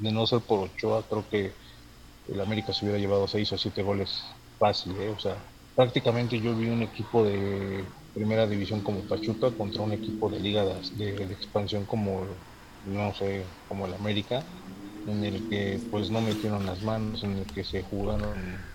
de 0.00 0.12
no 0.12 0.26
ser 0.26 0.42
por 0.42 0.60
Ochoa, 0.60 1.06
creo 1.08 1.28
que 1.28 1.54
el 2.26 2.40
América 2.40 2.72
se 2.72 2.84
hubiera 2.84 3.00
llevado 3.00 3.26
seis 3.28 3.52
o 3.52 3.58
siete 3.58 3.82
goles 3.82 4.22
fácil, 4.58 4.98
¿eh? 5.00 5.10
o 5.10 5.18
sea, 5.18 5.44
prácticamente 5.74 6.40
yo 6.40 6.56
vi 6.56 6.68
un 6.68 6.82
equipo 6.82 7.24
de 7.24 7.94
primera 8.14 8.46
división 8.46 8.82
como 8.82 9.06
Pachuca 9.06 9.52
contra 9.52 9.82
un 9.84 9.92
equipo 9.92 10.30
de 10.30 10.40
liga 10.40 10.64
de, 10.92 11.26
de 11.26 11.34
expansión 11.34 11.86
como, 11.86 12.44
no 12.82 13.14
sé, 13.14 13.62
como 13.66 13.86
el 13.86 13.94
América, 13.94 14.48
en 15.06 15.24
el 15.24 15.46
que 15.48 15.86
pues 15.90 16.10
no 16.10 16.20
metieron 16.20 16.66
las 16.66 16.82
manos, 16.82 17.22
en 17.24 17.38
el 17.38 17.50
que 17.50 17.64
se 17.64 17.82
jugaron, 17.82 18.66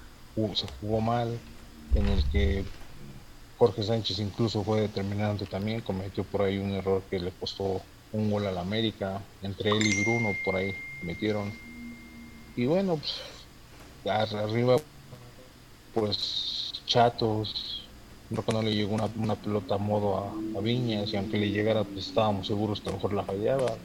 se 0.56 0.68
jugó 0.80 1.02
mal, 1.02 1.42
en 1.94 2.08
el 2.10 2.28
que 2.30 2.74
Jorge 3.56 3.84
Sánchez 3.84 4.20
incluso 4.20 4.64
fue 4.64 4.82
determinante 4.82 5.48
también, 5.48 5.82
cometió 5.82 6.24
por 6.30 6.44
ahí 6.44 6.58
un 6.58 6.72
error 6.74 7.08
que 7.10 7.20
le 7.20 7.36
costó 7.38 7.86
un 8.12 8.32
gol 8.32 8.46
al 8.48 8.58
América, 8.58 9.30
entre 9.42 9.78
él 9.78 9.88
y 9.88 9.94
Bruno 9.94 10.40
por 10.44 10.56
ahí 10.58 10.74
metieron. 11.06 11.52
Y 12.56 12.66
bueno, 12.66 13.00
pues 14.04 14.34
arriba 14.34 14.78
pues 15.94 16.74
chatos, 16.86 17.88
creo 18.30 18.44
que 18.44 18.54
no 18.54 18.62
le 18.62 18.76
llegó 18.76 18.96
una, 18.96 19.36
pelota 19.36 19.76
a 19.76 19.78
modo 19.78 20.18
a, 20.18 20.62
Viñas 20.62 21.14
y 21.14 21.18
aunque 21.18 21.38
le 21.38 21.52
llegara 21.52 21.84
pues 21.84 22.08
estábamos 22.08 22.48
seguros 22.48 22.82
que 22.82 22.90
a 22.90 22.92
lo 22.92 22.98
mejor 22.98 23.14
la 23.14 23.24
fallaba. 23.24 23.78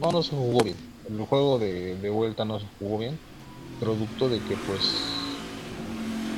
No, 0.00 0.12
no 0.12 0.22
se 0.22 0.30
jugó 0.30 0.62
bien. 0.64 0.76
El 1.08 1.20
juego 1.24 1.58
de, 1.58 1.96
de 1.96 2.10
vuelta 2.10 2.44
no 2.44 2.58
se 2.60 2.66
jugó 2.78 2.98
bien, 2.98 3.18
producto 3.80 4.28
de 4.28 4.40
que 4.40 4.56
pues 4.56 4.82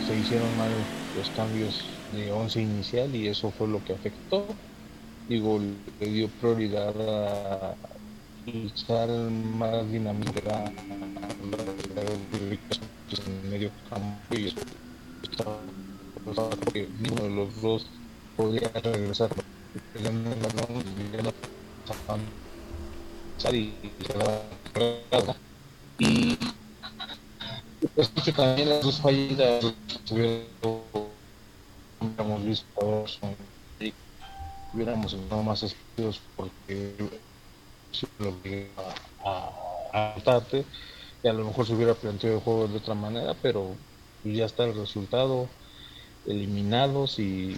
se 0.06 0.16
hicieron 0.16 0.56
mal 0.56 0.70
los 1.16 1.30
cambios 1.30 1.84
de 2.12 2.30
11 2.30 2.62
inicial 2.62 3.14
y 3.14 3.28
eso 3.28 3.50
fue 3.50 3.68
lo 3.68 3.82
que 3.84 3.92
afectó. 3.92 4.46
Digo, 5.28 5.60
le 6.00 6.06
dio 6.06 6.28
prioridad 6.40 6.94
a 6.98 7.97
usar 8.46 9.08
más 9.08 9.90
dinámica 9.90 10.72
en 13.26 13.50
medio 13.50 13.70
campo 13.90 14.34
y 14.34 14.54
porque 16.24 16.88
ninguno 17.00 17.24
de 17.24 17.30
los 17.30 17.62
dos 17.62 17.86
podía 18.36 18.68
regresar. 18.68 19.30
Y 25.98 26.38
pues 27.94 28.08
también 28.34 28.68
las 28.68 28.82
dos 28.82 29.00
fallidas 29.00 29.64
hubiéramos 30.10 30.84
visto 32.44 33.04
hubiéramos 34.74 35.12
estado 35.12 35.42
más 35.42 35.62
espíritus 35.62 36.20
porque 36.36 36.94
a, 39.24 39.50
a 39.92 40.42
y 41.22 41.28
a 41.28 41.32
lo 41.32 41.44
mejor 41.46 41.66
se 41.66 41.74
hubiera 41.74 41.94
planteado 41.94 42.36
el 42.36 42.42
juego 42.42 42.68
de 42.68 42.78
otra 42.78 42.94
manera, 42.94 43.34
pero 43.42 43.76
ya 44.22 44.46
está 44.46 44.64
el 44.64 44.74
resultado, 44.76 45.48
eliminados 46.24 47.18
y 47.18 47.56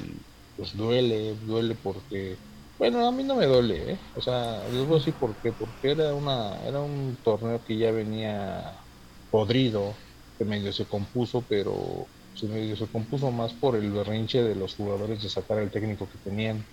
pues 0.57 0.77
duele, 0.77 1.35
duele 1.37 1.75
porque, 1.77 2.39
bueno, 2.79 3.07
a 3.07 3.13
mí 3.13 3.25
no 3.25 3.37
me 3.37 3.47
duele, 3.47 3.93
¿eh? 3.95 4.01
o 4.15 4.21
sea, 4.23 4.69
les 4.69 4.87
voy 4.87 4.97
a 4.97 4.99
decir 5.01 5.19
por 5.19 5.41
qué, 5.41 5.53
porque 5.53 5.93
era, 5.93 6.15
una, 6.15 6.67
era 6.67 6.81
un 6.81 7.19
torneo 7.23 7.65
que 7.65 7.77
ya 7.79 7.91
venía 7.93 8.85
podrido, 9.31 9.95
que 10.39 10.45
medio 10.45 10.73
se 10.73 10.87
compuso, 10.89 11.47
pero 11.49 12.11
se 12.35 12.47
medio 12.49 12.77
se 12.77 12.89
compuso 12.89 13.31
más 13.31 13.55
por 13.55 13.77
el 13.77 13.91
berrinche 13.93 14.43
de 14.43 14.55
los 14.57 14.75
jugadores 14.77 15.23
de 15.23 15.29
sacar 15.31 15.59
el 15.59 15.71
técnico 15.71 16.09
que 16.11 16.19
tenían. 16.19 16.67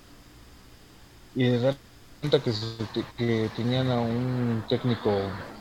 Y 1.34 1.44
de 1.44 1.78
que, 2.22 2.52
que 3.16 3.50
tenían 3.56 3.90
a 3.90 4.00
un 4.02 4.64
técnico 4.68 5.10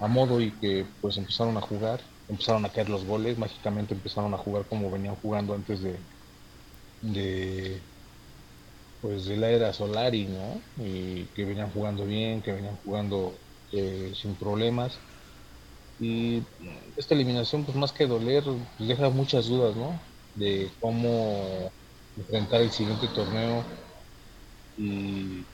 a 0.01 0.07
modo 0.09 0.41
y 0.41 0.53
que 0.59 0.87
pues 1.01 1.17
empezaron 1.17 1.57
a 1.57 1.61
jugar, 1.61 2.01
empezaron 2.29 2.65
a 2.65 2.73
caer 2.73 2.89
los 2.89 3.05
goles, 3.05 3.39
mágicamente 3.39 3.95
empezaron 3.95 4.35
a 4.35 4.39
jugar 4.39 4.67
como 4.67 4.91
venían 4.91 5.17
jugando 5.17 5.55
antes 5.55 5.81
de, 5.83 5.99
de 7.01 7.81
pues 9.01 9.27
de 9.27 9.37
la 9.37 9.51
era 9.51 9.73
Solari, 9.73 10.27
¿no? 10.27 10.61
Y 10.77 11.27
que 11.35 11.45
venían 11.45 11.71
jugando 11.71 12.05
bien, 12.07 12.43
que 12.43 12.53
venían 12.53 12.77
jugando 12.77 13.39
eh, 13.73 14.13
sin 14.15 14.35
problemas 14.37 14.99
y 15.99 16.43
esta 16.97 17.15
eliminación, 17.15 17.65
pues 17.65 17.77
más 17.77 17.93
que 17.93 18.07
doler, 18.07 18.45
pues, 18.45 18.89
deja 18.89 19.09
muchas 19.11 19.47
dudas, 19.47 19.77
¿no? 19.77 20.01
De 20.35 20.71
cómo 20.81 21.71
enfrentar 22.17 22.61
el 22.63 22.71
siguiente 22.71 23.09
torneo. 23.15 23.65
Y, 24.77 25.47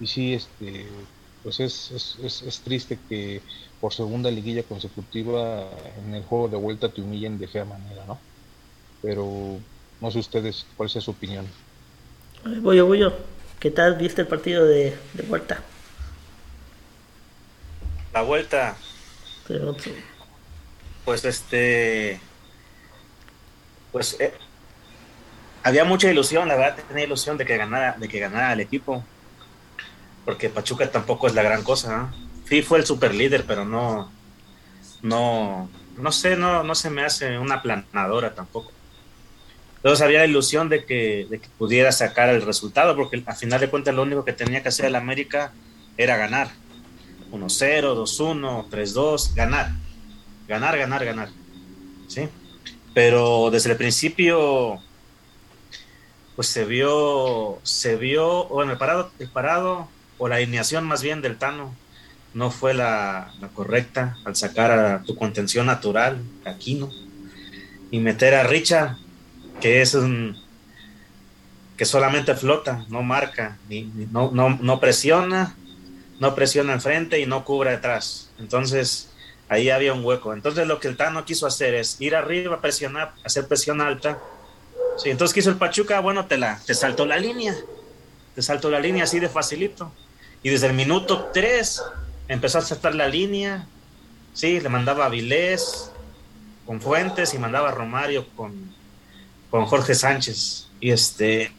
y 0.00 0.06
sí, 0.06 0.34
este, 0.34 0.86
pues 1.42 1.60
es, 1.60 1.90
es, 2.22 2.42
es, 2.42 2.60
triste 2.60 2.98
que 3.08 3.40
por 3.80 3.92
segunda 3.92 4.30
liguilla 4.30 4.62
consecutiva 4.62 5.68
en 6.04 6.14
el 6.14 6.24
juego 6.24 6.48
de 6.48 6.56
vuelta 6.56 6.88
te 6.88 7.00
humillen 7.00 7.38
de 7.38 7.48
fea 7.48 7.64
manera, 7.64 8.04
¿no? 8.06 8.18
Pero 9.02 9.58
no 10.00 10.10
sé 10.10 10.18
ustedes, 10.18 10.66
¿cuál 10.76 10.90
es 10.92 11.02
su 11.04 11.10
opinión? 11.10 11.46
Voy 12.44 12.76
yo, 12.76 12.86
voy 12.86 12.98
yo. 13.00 13.12
¿Qué 13.60 13.70
tal 13.70 13.96
viste 13.96 14.22
el 14.22 14.28
partido 14.28 14.64
de, 14.64 14.96
de 15.14 15.22
vuelta? 15.24 15.62
La 18.12 18.22
vuelta. 18.22 18.76
Pues 21.04 21.24
este. 21.24 22.20
Pues 23.90 24.16
eh, 24.20 24.32
había 25.62 25.84
mucha 25.84 26.10
ilusión, 26.10 26.46
la 26.46 26.56
verdad 26.56 26.84
tenía 26.86 27.04
ilusión 27.04 27.38
de 27.38 27.46
que 27.46 27.56
ganara, 27.56 27.96
de 27.98 28.08
que 28.08 28.20
ganara 28.20 28.52
el 28.52 28.60
equipo. 28.60 29.02
Porque 30.28 30.50
Pachuca 30.50 30.90
tampoco 30.90 31.26
es 31.26 31.34
la 31.34 31.42
gran 31.42 31.62
cosa. 31.62 32.12
Sí 32.46 32.60
fue 32.60 32.76
el 32.76 32.84
super 32.84 33.14
líder, 33.14 33.46
pero 33.46 33.64
no. 33.64 34.12
No. 35.00 35.70
No 35.96 36.12
sé, 36.12 36.36
no, 36.36 36.62
no 36.62 36.74
se 36.74 36.90
me 36.90 37.02
hace 37.02 37.38
una 37.38 37.62
planadora 37.62 38.34
tampoco. 38.34 38.70
Entonces 39.76 40.04
había 40.04 40.18
la 40.18 40.26
ilusión 40.26 40.68
de 40.68 40.84
que, 40.84 41.26
de 41.30 41.40
que 41.40 41.48
pudiera 41.56 41.92
sacar 41.92 42.28
el 42.28 42.42
resultado, 42.42 42.94
porque 42.94 43.22
al 43.24 43.36
final 43.36 43.58
de 43.58 43.70
cuentas 43.70 43.94
lo 43.94 44.02
único 44.02 44.22
que 44.22 44.34
tenía 44.34 44.62
que 44.62 44.68
hacer 44.68 44.84
el 44.84 44.96
América 44.96 45.52
era 45.96 46.18
ganar 46.18 46.50
1-0, 47.32 47.96
2-1, 47.96 48.68
3-2, 48.68 49.34
ganar. 49.34 49.70
Ganar, 50.46 50.76
ganar, 50.76 51.04
ganar. 51.06 51.28
¿Sí? 52.06 52.28
Pero 52.92 53.48
desde 53.50 53.70
el 53.70 53.78
principio, 53.78 54.78
pues 56.36 56.48
se 56.48 56.66
vio, 56.66 57.60
se 57.62 57.96
vio, 57.96 58.44
bueno, 58.48 58.72
el 58.72 58.76
parado, 58.76 59.10
el 59.18 59.30
parado, 59.30 59.88
o 60.18 60.28
la 60.28 60.36
alineación 60.36 60.84
más 60.84 61.02
bien 61.02 61.22
del 61.22 61.38
Tano, 61.38 61.74
no 62.34 62.50
fue 62.50 62.74
la, 62.74 63.32
correcta 63.54 64.16
al 64.24 64.36
sacar 64.36 64.70
a 64.72 65.02
tu 65.02 65.16
contención 65.16 65.66
natural, 65.66 66.22
Aquino, 66.44 66.90
y 67.90 68.00
meter 68.00 68.34
a 68.34 68.44
Richard, 68.44 68.96
que 69.60 69.80
es 69.82 69.94
un 69.94 70.36
que 71.76 71.84
solamente 71.84 72.34
flota, 72.34 72.84
no 72.88 73.02
marca, 73.02 73.56
ni, 73.68 73.82
no, 74.10 74.32
no, 74.32 74.58
no 74.60 74.80
presiona, 74.80 75.54
no 76.18 76.34
presiona 76.34 76.72
al 76.72 76.80
frente 76.80 77.20
y 77.20 77.26
no 77.26 77.44
cubre 77.44 77.70
atrás. 77.70 78.30
Entonces, 78.40 79.10
ahí 79.48 79.70
había 79.70 79.92
un 79.92 80.04
hueco. 80.04 80.32
Entonces, 80.32 80.66
lo 80.66 80.80
que 80.80 80.88
el 80.88 80.96
Tano 80.96 81.24
quiso 81.24 81.46
hacer 81.46 81.74
es 81.74 82.00
ir 82.00 82.16
arriba, 82.16 82.60
presionar, 82.60 83.14
hacer 83.24 83.46
presión 83.46 83.80
alta. 83.80 84.18
Sí, 84.96 85.10
entonces, 85.10 85.32
¿qué 85.32 85.40
hizo 85.40 85.50
el 85.50 85.56
Pachuca? 85.56 86.00
Bueno, 86.00 86.26
te, 86.26 86.36
la, 86.36 86.60
te 86.66 86.74
saltó 86.74 87.06
la 87.06 87.16
línea. 87.16 87.54
Te 88.34 88.42
saltó 88.42 88.70
la 88.70 88.80
línea 88.80 89.04
así 89.04 89.20
de 89.20 89.28
facilito. 89.28 89.92
Y 90.42 90.50
desde 90.50 90.68
el 90.68 90.74
minuto 90.74 91.30
3 91.32 91.82
empezó 92.28 92.58
a 92.58 92.62
saltar 92.62 92.94
la 92.94 93.08
línea. 93.08 93.66
Sí, 94.34 94.60
le 94.60 94.68
mandaba 94.68 95.06
a 95.06 95.08
Vilés 95.08 95.90
con 96.66 96.80
Fuentes 96.80 97.34
y 97.34 97.38
mandaba 97.38 97.70
a 97.70 97.72
Romario 97.72 98.26
con, 98.36 98.74
con 99.50 99.66
Jorge 99.66 99.94
Sánchez. 99.94 100.68
Y 100.80 100.90
este 100.90 101.52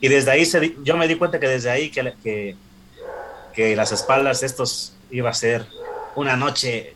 y 0.00 0.08
desde 0.08 0.30
ahí 0.30 0.76
yo 0.84 0.96
me 0.96 1.08
di 1.08 1.16
cuenta 1.16 1.40
que 1.40 1.48
desde 1.48 1.70
ahí 1.70 1.90
que, 1.90 2.56
que 3.52 3.76
las 3.76 3.92
espaldas 3.92 4.42
estos 4.42 4.94
iba 5.10 5.30
a 5.30 5.34
ser 5.34 5.66
una 6.14 6.36
noche 6.36 6.94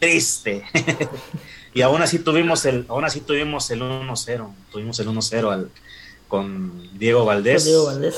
triste. 0.00 0.64
y 1.74 1.82
aún 1.82 2.02
así 2.02 2.18
tuvimos 2.18 2.64
el, 2.64 2.86
aún 2.88 3.04
así 3.04 3.20
tuvimos 3.20 3.70
el 3.70 3.82
1-0, 3.82 4.54
tuvimos 4.72 4.98
el 4.98 5.08
1-0 5.08 5.68
con 6.28 6.98
Diego 6.98 7.24
Valdés. 7.24 7.64
Diego 7.64 7.86
Valdés. 7.86 8.16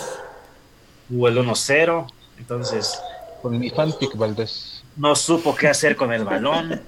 Hubo 1.11 1.29
el 1.29 1.39
1-0, 1.39 2.07
entonces 2.39 3.01
con 3.43 3.59
mi 3.59 3.71
fanfic 3.71 4.17
Valdés. 4.17 4.83
No 4.97 5.15
supo 5.15 5.55
qué 5.55 5.69
hacer 5.69 5.97
con 5.97 6.13
el 6.13 6.25
balón. 6.25 6.83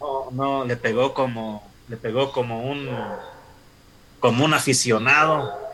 No, 0.00 0.30
no, 0.30 0.64
le 0.64 0.76
pegó 0.76 1.14
como 1.14 1.66
le 1.88 1.96
pegó 1.96 2.32
como 2.32 2.62
un 2.62 2.88
como 4.20 4.44
un 4.44 4.54
aficionado 4.54 5.64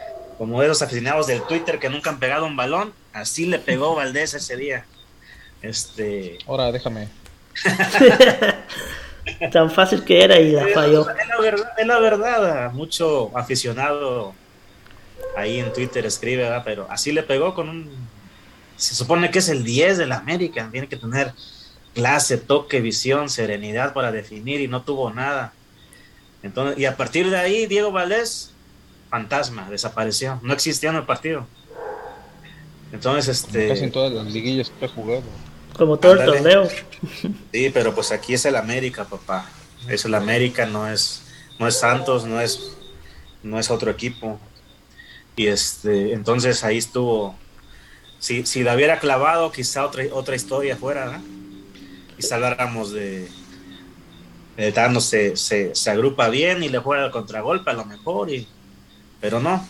como 0.40 0.62
esos 0.62 0.80
aficionados 0.80 1.26
del 1.26 1.42
Twitter 1.42 1.78
que 1.78 1.90
nunca 1.90 2.08
han 2.08 2.18
pegado 2.18 2.46
un 2.46 2.56
balón, 2.56 2.94
así 3.12 3.44
le 3.44 3.58
pegó 3.58 3.94
Valdés 3.94 4.32
ese 4.32 4.56
día. 4.56 4.86
Este. 5.60 6.38
Ahora, 6.46 6.72
déjame. 6.72 7.08
Tan 9.52 9.70
fácil 9.70 10.02
que 10.02 10.24
era 10.24 10.40
y 10.40 10.52
la 10.52 10.66
falló. 10.68 11.06
Es 11.10 11.28
la 11.28 11.40
verdad, 11.40 11.72
es 11.76 11.86
la 11.86 11.98
verdad. 11.98 12.72
Mucho 12.72 13.36
aficionado 13.36 14.32
ahí 15.36 15.58
en 15.58 15.72
Twitter 15.72 16.04
escribe, 16.06 16.48
pero 16.64 16.86
así 16.90 17.12
le 17.12 17.22
pegó 17.22 17.54
con 17.54 17.68
un. 17.68 17.90
se 18.76 18.94
supone 18.94 19.30
que 19.30 19.40
es 19.40 19.48
el 19.48 19.64
10 19.64 19.98
del 19.98 20.12
América, 20.12 20.68
tiene 20.70 20.88
que 20.88 20.96
tener 20.96 21.32
clase, 21.94 22.38
toque, 22.38 22.80
visión, 22.80 23.28
serenidad 23.28 23.92
para 23.92 24.12
definir 24.12 24.60
y 24.60 24.68
no 24.68 24.82
tuvo 24.82 25.12
nada. 25.12 25.52
Entonces, 26.42 26.78
y 26.78 26.86
a 26.86 26.96
partir 26.96 27.30
de 27.30 27.36
ahí, 27.36 27.66
Diego 27.66 27.92
Valdés, 27.92 28.52
fantasma, 29.10 29.68
desapareció, 29.68 30.40
no 30.42 30.52
existía 30.52 30.90
en 30.90 30.96
el 30.96 31.04
partido. 31.04 31.46
Entonces, 32.92 33.44
este. 33.44 33.68
casi 33.68 33.84
en 33.84 33.92
todas 33.92 34.12
las 34.12 34.26
liguillas 34.32 34.72
que 34.78 34.84
ha 34.84 34.88
jugado. 34.88 35.22
Como 35.76 35.98
todo 35.98 36.12
el 36.12 36.24
torneo. 36.24 36.68
Sí, 37.52 37.70
pero 37.72 37.94
pues 37.94 38.12
aquí 38.12 38.34
es 38.34 38.44
el 38.44 38.56
América, 38.56 39.04
papá. 39.04 39.48
Es 39.88 40.04
el 40.04 40.14
América, 40.14 40.66
no 40.66 40.88
es, 40.88 41.22
no 41.58 41.66
es 41.66 41.78
Santos, 41.78 42.24
no 42.24 42.40
es, 42.40 42.76
no 43.42 43.58
es 43.58 43.70
otro 43.70 43.90
equipo. 43.90 44.38
Y 45.40 45.46
este, 45.46 46.12
entonces 46.12 46.64
ahí 46.64 46.76
estuvo. 46.76 47.34
Si, 48.19 48.44
si 48.44 48.62
la 48.62 48.75
hubiera 48.75 48.98
clavado, 48.98 49.50
quizá 49.50 49.87
otra, 49.87 50.04
otra 50.12 50.37
historia 50.37 50.76
fuera, 50.76 51.12
¿no? 51.12 51.22
Quizá 52.14 52.34
habláramos 52.34 52.92
de. 52.92 53.26
de 54.58 54.72
Thanos 54.72 55.06
se, 55.06 55.37
se, 55.37 55.75
se, 55.75 55.90
agrupa 55.90 56.28
bien 56.28 56.62
y 56.62 56.69
le 56.69 56.76
juega 56.76 57.06
el 57.06 57.10
contragolpe 57.10 57.70
a 57.70 57.72
lo 57.72 57.87
mejor, 57.87 58.28
y, 58.28 58.46
pero 59.19 59.40
no. 59.40 59.66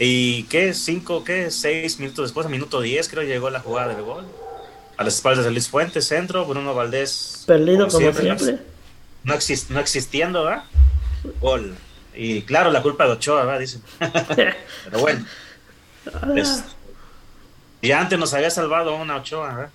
¿Y 0.00 0.42
qué? 0.44 0.74
¿Cinco, 0.74 1.22
qué? 1.22 1.52
¿Seis 1.52 2.00
minutos 2.00 2.30
después? 2.30 2.46
A 2.46 2.50
minuto 2.50 2.80
diez 2.80 3.08
creo 3.08 3.22
llegó 3.22 3.50
la 3.50 3.60
jugada 3.60 3.94
del 3.94 4.02
gol. 4.02 4.26
A 4.96 5.04
las 5.04 5.14
espaldas 5.14 5.44
de 5.44 5.52
Luis 5.52 5.68
Fuentes, 5.68 6.08
centro, 6.08 6.44
Bruno 6.44 6.74
Valdés. 6.74 7.44
Perdido 7.46 7.86
como, 7.86 7.98
siempre. 8.00 8.36
siempre. 8.36 8.66
No, 9.22 9.34
exist, 9.34 9.70
no 9.70 9.78
existiendo, 9.78 10.42
¿verdad? 10.42 10.64
Gol. 11.40 11.76
Y 12.20 12.42
claro, 12.42 12.72
la 12.72 12.82
culpa 12.82 13.06
de 13.06 13.12
Ochoa, 13.12 13.44
¿verdad? 13.44 13.60
Dicen. 13.60 13.80
Pero 14.34 14.98
bueno. 14.98 15.24
Es, 16.34 16.64
y 17.80 17.92
antes 17.92 18.18
nos 18.18 18.34
había 18.34 18.50
salvado 18.50 18.96
una 18.96 19.16
Ochoa, 19.16 19.54
¿verdad? 19.54 19.70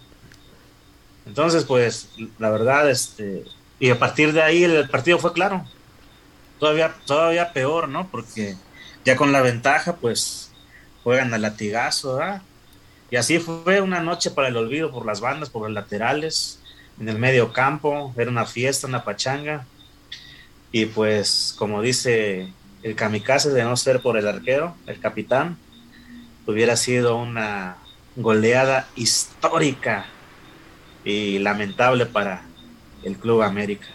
Entonces, 1.25 1.63
pues, 1.63 2.09
la 2.39 2.49
verdad, 2.49 2.89
este. 2.89 3.45
Y 3.79 3.89
a 3.89 3.97
partir 3.97 4.33
de 4.33 4.41
ahí 4.41 4.65
el, 4.65 4.89
partido 4.89 5.19
fue 5.19 5.31
claro. 5.31 5.65
Todavía, 6.59 6.93
todavía 7.05 7.53
peor, 7.53 7.87
¿no? 7.87 8.09
Porque 8.09 8.57
ya 9.05 9.15
con 9.15 9.31
la 9.31 9.41
ventaja, 9.41 9.95
pues, 9.95 10.51
juegan 11.01 11.33
al 11.33 11.43
latigazo, 11.43 12.17
¿verdad? 12.17 12.41
Y 13.09 13.15
así 13.15 13.39
fue 13.39 13.79
una 13.79 14.01
noche 14.01 14.31
para 14.31 14.49
el 14.49 14.57
olvido 14.57 14.91
por 14.91 15.05
las 15.05 15.21
bandas, 15.21 15.49
por 15.49 15.61
los 15.61 15.71
laterales, 15.71 16.59
en 16.99 17.07
el 17.07 17.17
medio 17.19 17.53
campo, 17.53 18.13
era 18.17 18.29
una 18.29 18.45
fiesta, 18.45 18.87
una 18.87 19.05
pachanga. 19.05 19.65
Y 20.73 20.87
pues, 20.87 21.55
como 21.57 21.83
dice 21.83 22.51
el 22.81 22.95
kamikaze, 22.95 23.51
de 23.51 23.63
no 23.63 23.77
ser 23.77 24.01
por 24.01 24.17
el 24.17 24.27
arquero, 24.27 24.75
el 24.87 24.99
capitán, 24.99 25.57
hubiera 26.47 26.75
sido 26.75 27.15
una 27.15 27.77
goleada 28.15 28.89
histórica 28.95 30.07
y 31.05 31.37
lamentable 31.37 32.07
para 32.07 32.43
el 33.03 33.17
Club 33.17 33.43
América. 33.43 33.87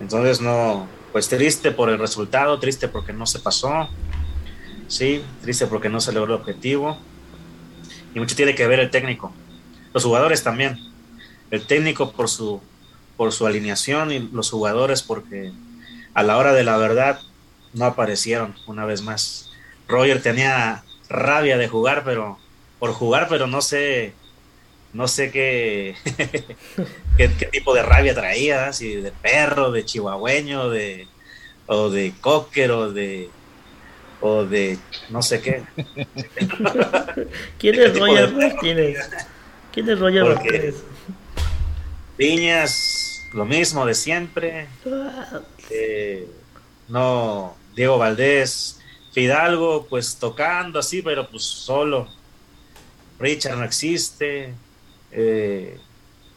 Entonces, 0.00 0.40
no, 0.40 0.86
pues 1.10 1.28
triste 1.28 1.72
por 1.72 1.90
el 1.90 1.98
resultado, 1.98 2.60
triste 2.60 2.86
porque 2.86 3.12
no 3.12 3.26
se 3.26 3.40
pasó, 3.40 3.88
sí, 4.86 5.24
triste 5.42 5.66
porque 5.66 5.88
no 5.88 6.00
se 6.00 6.12
logró 6.12 6.36
el 6.36 6.40
objetivo 6.40 6.96
y 8.14 8.20
mucho 8.20 8.36
tiene 8.36 8.54
que 8.54 8.68
ver 8.68 8.78
el 8.78 8.90
técnico. 8.90 9.32
Los 9.92 10.04
jugadores 10.04 10.44
también. 10.44 10.78
El 11.50 11.66
técnico 11.66 12.12
por 12.12 12.28
su, 12.28 12.60
por 13.16 13.32
su 13.32 13.46
alineación 13.46 14.12
y 14.12 14.20
los 14.20 14.48
jugadores 14.48 15.02
porque 15.02 15.52
a 16.14 16.22
la 16.22 16.36
hora 16.36 16.52
de 16.52 16.64
la 16.64 16.76
verdad 16.76 17.20
no 17.72 17.86
aparecieron 17.86 18.54
una 18.66 18.84
vez 18.84 19.02
más. 19.02 19.50
Roger 19.88 20.22
tenía 20.22 20.84
rabia 21.08 21.58
de 21.58 21.68
jugar, 21.68 22.02
pero 22.04 22.38
por 22.78 22.92
jugar, 22.92 23.28
pero 23.28 23.46
no 23.46 23.62
sé, 23.62 24.12
no 24.92 25.08
sé 25.08 25.30
qué, 25.30 25.94
qué, 27.16 27.28
tipo 27.28 27.74
de 27.74 27.82
rabia 27.82 28.14
traía, 28.14 28.72
si 28.72 28.96
de 28.96 29.12
perro, 29.12 29.70
de 29.70 29.84
chihuahueño, 29.84 30.68
de, 30.68 31.06
o 31.66 31.90
de 31.90 32.12
cocker, 32.20 32.70
o 32.70 32.92
de 32.92 33.30
o 34.20 34.44
de 34.44 34.78
no 35.10 35.20
sé 35.20 35.40
qué. 35.40 35.62
¿Quién 37.58 37.74
es 37.74 37.98
Roger 37.98 38.32
Martínez? 38.32 39.10
¿Quién 39.72 39.88
es 39.90 39.98
Roger 39.98 40.24
Martínez? 40.24 40.76
Piñas, 42.16 43.28
lo 43.32 43.44
mismo 43.44 43.84
de 43.84 43.94
siempre. 43.94 44.68
Eh, 45.72 46.28
no, 46.88 47.54
Diego 47.74 47.98
Valdés, 47.98 48.78
Fidalgo, 49.12 49.86
pues 49.88 50.16
tocando 50.16 50.78
así, 50.78 51.02
pero 51.02 51.28
pues 51.28 51.42
solo. 51.42 52.08
Richard 53.18 53.56
no 53.56 53.64
existe. 53.64 54.54
Eh, 55.10 55.78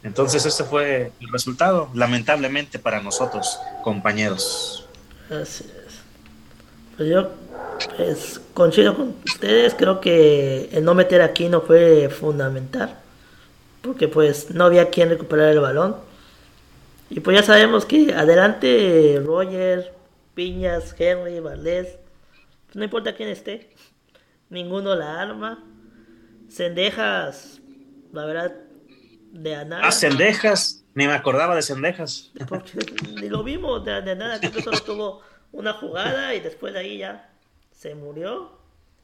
entonces 0.02 0.44
ese 0.46 0.64
fue 0.64 1.12
el 1.20 1.32
resultado, 1.32 1.90
lamentablemente 1.94 2.78
para 2.78 3.00
nosotros, 3.00 3.58
compañeros. 3.82 4.86
Así 5.30 5.64
es. 5.64 5.94
Pues 6.96 7.08
yo 7.08 7.30
pues 7.96 8.40
coincido 8.54 8.96
con 8.96 9.16
ustedes, 9.24 9.74
creo 9.74 10.00
que 10.00 10.68
el 10.72 10.84
no 10.84 10.94
meter 10.94 11.20
aquí 11.22 11.48
no 11.48 11.60
fue 11.60 12.08
fundamental, 12.08 12.96
porque 13.82 14.08
pues 14.08 14.50
no 14.50 14.64
había 14.64 14.90
quien 14.90 15.10
recuperar 15.10 15.50
el 15.50 15.60
balón. 15.60 15.96
Y 17.08 17.20
pues 17.20 17.36
ya 17.36 17.42
sabemos 17.42 17.84
que 17.86 18.12
adelante 18.12 19.20
Roger, 19.24 19.92
Piñas, 20.34 20.94
Henry, 20.98 21.40
Valdés, 21.40 21.98
no 22.74 22.84
importa 22.84 23.14
quién 23.14 23.28
esté, 23.28 23.70
ninguno 24.50 24.94
la 24.94 25.20
arma. 25.20 25.64
Cendejas, 26.48 27.60
la 28.12 28.24
verdad, 28.24 28.56
de 29.32 29.54
a 29.54 29.64
nada. 29.64 29.82
Ah, 29.84 29.92
Cendejas, 29.92 30.84
ni 30.94 31.06
me 31.06 31.12
acordaba 31.12 31.54
de 31.54 31.62
Cendejas. 31.62 32.32
ni 33.20 33.28
lo 33.28 33.42
vimos 33.42 33.84
de, 33.84 34.00
de 34.02 34.16
nada, 34.16 34.40
que 34.40 34.62
solo 34.62 34.80
tuvo 34.80 35.22
una 35.52 35.72
jugada 35.74 36.34
y 36.34 36.40
después 36.40 36.72
de 36.72 36.80
ahí 36.80 36.98
ya 36.98 37.30
se 37.72 37.94
murió. 37.94 38.52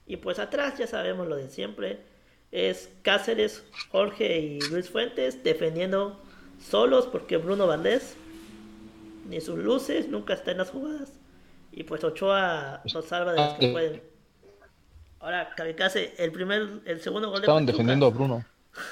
Y 0.06 0.16
pues 0.16 0.38
atrás 0.38 0.78
ya 0.78 0.86
sabemos 0.86 1.28
lo 1.28 1.36
de 1.36 1.48
siempre. 1.48 2.00
Es 2.50 2.90
Cáceres, 3.02 3.64
Jorge 3.90 4.38
y 4.38 4.60
Luis 4.70 4.90
Fuentes 4.90 5.42
defendiendo 5.42 6.20
solos 6.68 7.06
porque 7.06 7.36
Bruno 7.36 7.66
Valdés 7.66 8.16
ni 9.28 9.40
sus 9.40 9.58
luces 9.58 10.08
nunca 10.08 10.34
está 10.34 10.50
en 10.52 10.58
las 10.58 10.70
jugadas. 10.70 11.12
Y 11.70 11.84
pues 11.84 12.04
Ochoa 12.04 12.82
nos 12.92 13.04
salva 13.06 13.32
de 13.32 13.38
los 13.38 13.54
que 13.54 13.68
pueden. 13.68 14.02
Ahora, 15.20 15.54
Kamikaze, 15.54 16.14
el 16.18 16.32
primer, 16.32 16.82
el 16.84 17.00
segundo 17.00 17.30
gol 17.30 17.40
de 17.40 17.46
Estaban 17.46 17.64
defendiendo 17.64 18.06
a 18.06 18.10
Bruno. 18.10 18.44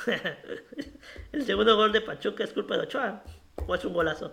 el 1.32 1.44
segundo 1.44 1.76
gol 1.76 1.92
de 1.92 2.00
Pachuca 2.00 2.44
es 2.44 2.52
culpa 2.52 2.76
de 2.76 2.82
Ochoa 2.84 3.22
o 3.66 3.74
es 3.74 3.84
un 3.84 3.92
golazo. 3.92 4.32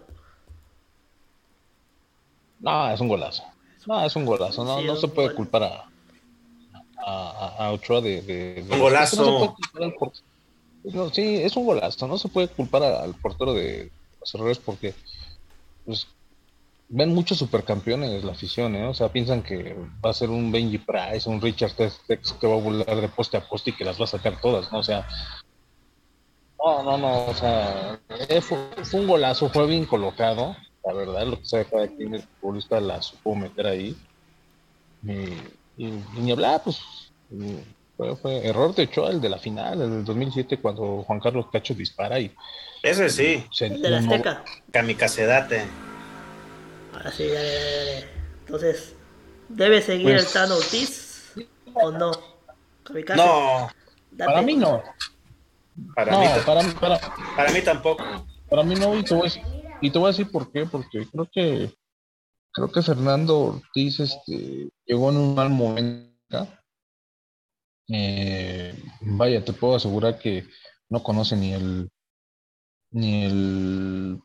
No, 2.59 2.91
es 2.91 2.99
un 2.99 3.07
golazo. 3.07 3.43
No, 3.85 4.05
es 4.05 4.15
un 4.15 4.25
golazo, 4.25 4.63
no, 4.63 4.81
no 4.81 4.95
se 4.95 5.07
puede 5.07 5.33
culpar 5.33 5.63
a, 5.63 5.89
a, 7.05 7.55
a 7.57 7.71
Ochoa 7.71 8.01
de, 8.01 8.21
de, 8.21 8.65
Un 8.69 8.79
golazo. 8.79 9.55
Sí, 11.11 11.37
es 11.37 11.55
un 11.55 11.65
golazo, 11.65 12.07
no 12.07 12.17
se 12.17 12.29
puede 12.29 12.47
culpar 12.47 12.83
al 12.83 13.13
portero 13.15 13.53
de 13.53 13.91
los 14.19 14.35
errores 14.35 14.57
porque 14.59 14.93
pues, 15.85 16.07
ven 16.89 17.13
muchos 17.13 17.37
supercampeones 17.37 18.23
la 18.23 18.31
afición, 18.31 18.75
¿eh? 18.75 18.85
o 18.85 18.93
sea, 18.93 19.11
piensan 19.11 19.43
que 19.43 19.75
va 20.03 20.11
a 20.11 20.13
ser 20.13 20.29
un 20.29 20.51
Benji 20.51 20.77
Price, 20.77 21.29
un 21.29 21.41
Richard 21.41 21.73
Tex 21.73 22.33
que 22.33 22.47
va 22.47 22.55
a 22.55 22.61
volar 22.61 23.01
de 23.01 23.09
poste 23.09 23.37
a 23.37 23.47
poste 23.47 23.71
y 23.71 23.73
que 23.73 23.85
las 23.85 23.99
va 23.99 24.05
a 24.05 24.07
sacar 24.07 24.39
todas, 24.39 24.71
¿no? 24.71 24.79
O 24.79 24.83
sea, 24.83 25.07
no, 26.63 26.83
no, 26.83 26.97
no, 26.97 27.25
o 27.25 27.33
sea, 27.33 27.99
eh, 28.29 28.41
fue, 28.41 28.57
fue 28.83 28.99
un 29.01 29.07
golazo, 29.07 29.49
fue 29.49 29.67
bien 29.67 29.85
colocado, 29.85 30.55
la 30.85 30.93
verdad, 30.93 31.27
lo 31.27 31.39
que 31.39 31.45
sabe 31.45 31.65
cada 31.65 31.87
quien 31.87 32.15
el 32.15 32.23
futbolista 32.23 32.79
la 32.79 33.01
supo 33.01 33.35
meter 33.35 33.67
ahí. 33.67 33.95
Y, 35.03 35.91
ni 36.19 36.31
hablar, 36.31 36.61
pues 36.63 36.79
fue, 37.97 38.47
error 38.47 38.75
de 38.75 38.83
Ochoa 38.83 39.11
el 39.11 39.21
de 39.21 39.29
la 39.29 39.39
final, 39.39 39.81
el 39.81 39.89
del 39.89 40.05
2007, 40.05 40.59
cuando 40.59 41.03
Juan 41.03 41.19
Carlos 41.19 41.47
Cacho 41.51 41.73
dispara 41.73 42.19
y. 42.19 42.33
Ese 42.83 43.09
sí. 43.09 43.45
el 43.61 43.81
de 43.81 43.89
la 43.89 43.99
Azteca. 43.99 44.43
Kamikazedate. 44.71 45.65
Ahora 46.93 47.11
sí, 47.11 47.27
dale, 47.27 47.53
dale, 47.53 48.05
Entonces, 48.41 48.95
¿debe 49.49 49.81
seguir 49.81 50.13
pues, 50.13 50.27
el 50.27 50.33
Tano 50.33 50.55
Ortiz 50.55 51.33
o 51.73 51.91
no? 51.91 52.11
Kamikaze. 52.83 53.17
No. 53.17 53.69
Para 54.17 54.41
mí 54.41 54.55
no. 54.55 54.81
Para, 55.95 56.17
mí, 56.17 56.25
para, 56.45 56.61
para, 56.79 56.99
para, 57.35 57.51
mí 57.51 57.61
tampoco. 57.61 58.03
Para 58.49 58.63
mí 58.63 58.75
no, 58.75 58.97
y 58.97 59.03
te 59.03 59.13
voy 59.13 59.27
a 59.27 59.57
y 59.81 59.91
te 59.91 59.99
voy 59.99 60.07
a 60.07 60.11
decir 60.11 60.31
por 60.31 60.51
qué, 60.51 60.65
porque 60.65 61.07
creo 61.11 61.29
que 61.31 61.73
creo 62.51 62.71
que 62.71 62.81
Fernando 62.81 63.39
Ortiz 63.39 63.99
este, 63.99 64.69
llegó 64.85 65.11
en 65.11 65.17
un 65.17 65.35
mal 65.35 65.49
momento. 65.49 66.47
Eh, 67.89 68.75
vaya, 69.01 69.43
te 69.43 69.53
puedo 69.53 69.75
asegurar 69.75 70.19
que 70.19 70.45
no 70.89 71.01
conoce 71.03 71.35
ni 71.35 71.53
el 71.53 71.89
ni 72.91 73.25
el 73.25 74.21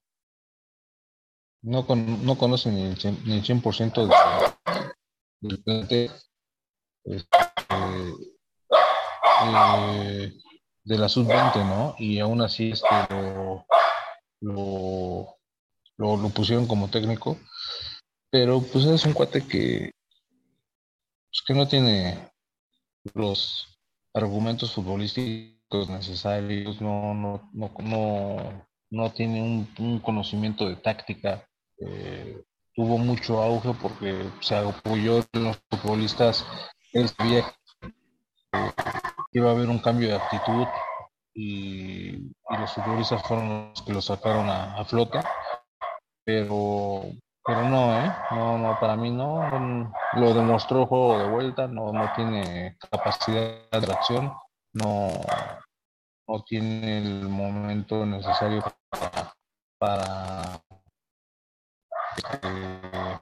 no, 1.62 1.86
con, 1.86 2.24
no 2.24 2.36
conoce 2.36 2.70
ni 2.70 2.82
el, 2.82 2.96
ni 3.24 3.34
el 3.34 3.44
100% 3.44 4.08
del, 5.40 5.62
plantel. 5.62 6.10
Este, 7.04 7.38
eh, 9.44 10.32
de 10.84 10.98
la 10.98 11.08
sub-20, 11.08 11.64
¿no? 11.64 11.94
Y 11.98 12.18
aún 12.18 12.42
así 12.42 12.72
este, 12.72 12.88
lo, 14.40 15.36
lo, 15.96 16.16
lo, 16.16 16.28
pusieron 16.30 16.66
como 16.66 16.90
técnico. 16.90 17.38
Pero 18.30 18.60
pues 18.62 18.86
es 18.86 19.04
un 19.04 19.12
cuate 19.12 19.46
que, 19.46 19.92
pues, 21.28 21.42
que 21.46 21.54
no 21.54 21.68
tiene 21.68 22.31
los 23.14 23.78
argumentos 24.14 24.72
futbolísticos 24.72 25.88
necesarios, 25.88 26.80
no, 26.80 27.14
no, 27.14 27.50
no, 27.52 27.70
no, 27.78 28.66
no 28.90 29.12
tiene 29.12 29.42
un, 29.42 29.98
conocimiento 30.00 30.68
de 30.68 30.76
táctica. 30.76 31.46
Eh, 31.78 32.42
tuvo 32.74 32.98
mucho 32.98 33.42
auge 33.42 33.72
porque 33.80 34.24
se 34.40 34.56
apoyó 34.56 35.24
en 35.32 35.44
los 35.44 35.58
futbolistas. 35.70 36.46
Él 36.92 37.08
sabía 37.08 37.44
que 38.52 39.38
iba 39.38 39.48
a 39.48 39.52
haber 39.52 39.68
un 39.68 39.78
cambio 39.78 40.08
de 40.08 40.16
actitud 40.16 40.66
y, 41.34 42.30
los 42.50 42.72
futbolistas 42.74 43.22
fueron 43.22 43.70
los 43.70 43.82
que 43.82 43.94
lo 43.94 44.02
sacaron 44.02 44.48
a, 44.50 44.78
a 44.78 44.84
flota. 44.84 45.24
Pero 46.24 47.12
pero 47.44 47.68
no, 47.68 47.98
¿eh? 47.98 48.12
No, 48.30 48.58
no, 48.58 48.78
para 48.78 48.96
mí 48.96 49.10
no. 49.10 49.90
Lo 50.14 50.34
demostró 50.34 50.82
el 50.82 50.86
juego 50.86 51.18
de 51.18 51.28
vuelta, 51.28 51.66
no, 51.66 51.92
no 51.92 52.12
tiene 52.14 52.76
capacidad 52.90 53.68
de 53.70 53.80
reacción, 53.80 54.32
no, 54.74 55.08
no 56.28 56.42
tiene 56.44 56.98
el 56.98 57.28
momento 57.28 58.06
necesario 58.06 58.62
para, 59.78 60.60
eh, 62.42 63.18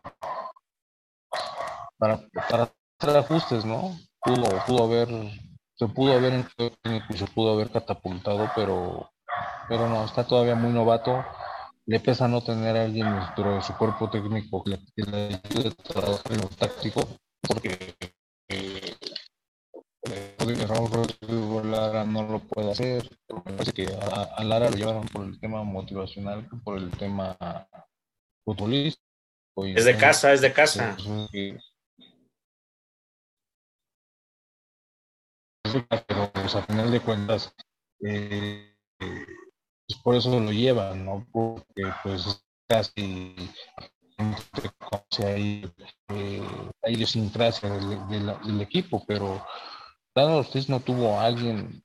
para, 1.99 2.21
para 2.50 2.73
hacer 3.00 3.17
ajustes, 3.17 3.65
¿no? 3.65 3.97
Pudo, 4.21 4.45
pudo 4.67 4.85
haber, 4.85 5.09
se 5.77 5.87
pudo 5.89 6.12
haber, 6.12 6.45
se 7.17 7.27
pudo 7.29 7.55
haber 7.55 7.71
catapultado, 7.71 8.50
pero, 8.55 9.11
pero 9.67 9.89
no, 9.89 10.05
está 10.05 10.27
todavía 10.27 10.55
muy 10.55 10.73
novato 10.73 11.25
le 11.91 11.99
pesa 11.99 12.29
no 12.29 12.41
tener 12.41 12.77
a 12.77 12.85
alguien 12.85 13.13
dentro 13.13 13.57
de 13.57 13.63
su 13.63 13.77
cuerpo 13.77 14.09
técnico 14.09 14.63
que 14.63 14.71
le, 14.71 15.41
ayude 15.45 15.71
a 15.71 15.83
trabajar 15.83 16.33
en 16.33 16.41
lo 16.41 16.47
táctico, 16.47 17.01
porque 17.49 17.97
eh, 18.49 18.95
Lara 21.65 22.05
no 22.05 22.23
lo 22.29 22.39
puede 22.39 22.71
hacer. 22.71 23.11
Me 23.45 23.55
parece 23.55 23.73
que 23.73 23.89
a, 23.89 24.45
Lara 24.45 24.71
lo 24.71 24.77
llevaron 24.77 25.09
por 25.09 25.25
el 25.25 25.41
tema 25.41 25.65
motivacional, 25.65 26.49
por 26.63 26.79
el 26.79 26.93
tema 26.93 27.37
futbolístico. 28.45 29.03
Es 29.57 29.85
de 29.85 29.97
casa, 29.97 30.33
es 30.33 30.43
de 30.43 30.53
casa. 30.53 30.97
Pero 36.07 36.31
pues, 36.33 36.55
a 36.55 36.63
final 36.63 36.93
de 36.93 37.01
cuentas, 37.01 37.53
eh, 38.05 38.77
por 40.11 40.17
eso 40.17 40.40
lo 40.40 40.50
llevan, 40.50 41.05
¿no? 41.05 41.25
Porque 41.31 41.85
pues 42.02 42.43
casi 42.69 43.37
hay, 45.25 45.73
eh, 46.09 46.43
hay 46.83 46.95
idiosincrasia 46.95 47.71
del, 47.71 48.26
del, 48.45 48.61
equipo, 48.61 49.05
pero 49.07 49.40
Dado 50.12 50.38
Ortiz 50.38 50.69
no 50.69 50.81
tuvo 50.81 51.17
a 51.17 51.26
alguien 51.26 51.85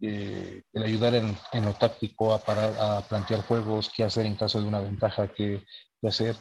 eh, 0.00 0.64
que 0.72 0.80
le 0.80 0.86
ayudara 0.86 1.18
en, 1.18 1.38
en, 1.52 1.64
lo 1.64 1.72
táctico 1.74 2.34
a 2.34 2.40
parar, 2.40 2.74
a 2.80 3.00
plantear 3.02 3.42
juegos, 3.42 3.92
qué 3.94 4.02
hacer 4.02 4.26
en 4.26 4.34
caso 4.34 4.60
de 4.60 4.66
una 4.66 4.80
ventaja, 4.80 5.28
qué, 5.28 5.62
hacer. 6.02 6.34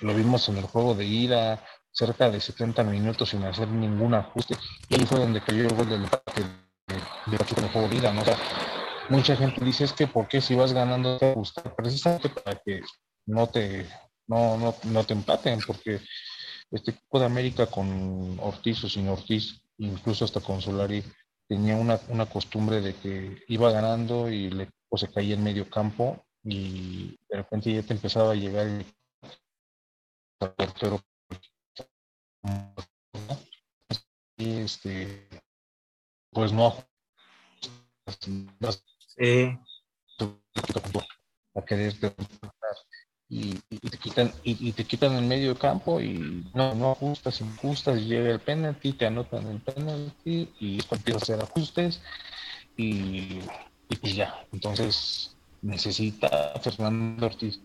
Lo 0.00 0.14
vimos 0.14 0.48
en 0.48 0.56
el 0.56 0.64
juego 0.64 0.94
de 0.94 1.04
ida, 1.04 1.62
cerca 1.90 2.30
de 2.30 2.40
70 2.40 2.82
minutos 2.84 3.28
sin 3.28 3.44
hacer 3.44 3.68
ningún 3.68 4.14
ajuste. 4.14 4.56
Y 4.88 4.94
ahí 4.94 5.04
fue 5.04 5.18
donde 5.18 5.42
cayó 5.42 5.64
el 5.64 5.74
gol 5.74 5.90
del 5.90 6.04
empate 6.04 6.40
de, 6.86 6.94
de, 7.26 7.36
el 7.36 7.68
juego 7.68 7.88
de 7.88 7.96
ida, 7.96 8.10
¿no? 8.14 8.22
Mucha 9.08 9.36
gente 9.36 9.64
dice 9.64 9.84
es 9.84 9.92
que 9.92 10.06
porque 10.06 10.40
si 10.40 10.54
vas 10.54 10.72
ganando 10.72 11.18
te 11.18 11.32
gusta 11.34 11.62
precisamente 11.74 12.28
para 12.28 12.58
que 12.64 12.82
no 13.26 13.48
te 13.48 13.86
no, 14.26 14.56
no, 14.56 14.74
no 14.84 15.04
te 15.04 15.12
empaten 15.12 15.60
porque 15.66 16.00
este 16.70 16.92
equipo 16.92 17.18
de 17.18 17.26
América 17.26 17.66
con 17.66 18.38
Ortiz 18.40 18.82
o 18.84 18.88
sin 18.88 19.08
Ortiz 19.08 19.62
incluso 19.78 20.24
hasta 20.24 20.40
con 20.40 20.60
Solari 20.60 21.04
tenía 21.48 21.76
una, 21.76 22.00
una 22.08 22.26
costumbre 22.26 22.80
de 22.80 22.94
que 22.94 23.44
iba 23.48 23.70
ganando 23.70 24.30
y 24.30 24.50
o 24.88 24.96
se 24.96 25.10
caía 25.10 25.34
en 25.34 25.44
medio 25.44 25.68
campo 25.68 26.24
y 26.44 27.16
de 27.28 27.36
repente 27.36 27.72
ya 27.72 27.82
te 27.82 27.94
empezaba 27.94 28.32
a 28.32 28.34
llegar 28.34 28.66
el 28.66 28.86
portero. 30.38 31.00
Y 34.36 34.58
este 34.58 35.28
pues 36.30 36.52
no 36.52 36.74
Y, 43.28 43.54
te 43.88 43.98
quitan 43.98 44.30
y, 44.44 44.72
te 44.72 44.84
quitan 44.84 45.14
el 45.14 45.24
medio 45.24 45.58
campo 45.58 46.00
y 46.00 46.44
no, 46.54 46.74
no 46.74 46.92
ajustas, 46.92 47.40
injustas, 47.40 48.02
llega 48.02 48.30
el 48.30 48.40
penalti, 48.40 48.92
te 48.92 49.06
anotan 49.06 49.46
el 49.46 49.60
penalti 49.60 50.52
y 50.60 50.78
empiezas 50.90 51.22
a 51.22 51.24
hacer 51.24 51.40
ajustes 51.40 52.00
y, 52.76 53.40
y 53.88 53.96
pues 54.00 54.14
ya. 54.14 54.44
Entonces 54.52 55.34
necesita 55.62 56.28
Fernando 56.60 57.26
Ortiz 57.26 57.58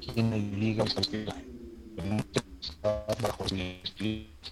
quien 0.00 0.30
le 0.30 0.38
diga 0.56 0.84
bajo 2.82 3.44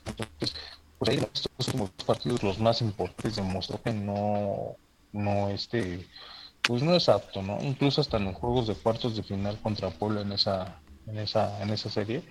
entonces 0.06 0.54
pues 0.98 1.10
ahí 1.10 1.16
estos 1.32 1.68
últimos 1.68 1.90
partidos 2.06 2.42
los 2.42 2.58
más 2.58 2.80
importantes 2.82 3.36
demostró 3.36 3.80
que 3.82 3.92
no 3.92 4.76
no 5.12 5.48
este 5.48 6.06
pues 6.66 6.82
no 6.82 6.94
es 6.94 7.08
apto, 7.08 7.42
¿no? 7.42 7.58
Incluso 7.62 8.02
hasta 8.02 8.18
en 8.18 8.26
los 8.26 8.34
juegos 8.36 8.68
de 8.68 8.74
cuartos 8.74 9.16
de 9.16 9.22
final 9.22 9.58
contra 9.62 9.90
Puebla 9.90 10.20
en 10.20 10.32
esa 10.32 10.82
en 11.06 11.18
esa 11.18 11.62
en 11.62 11.70
esa 11.70 11.88
serie 11.88 12.22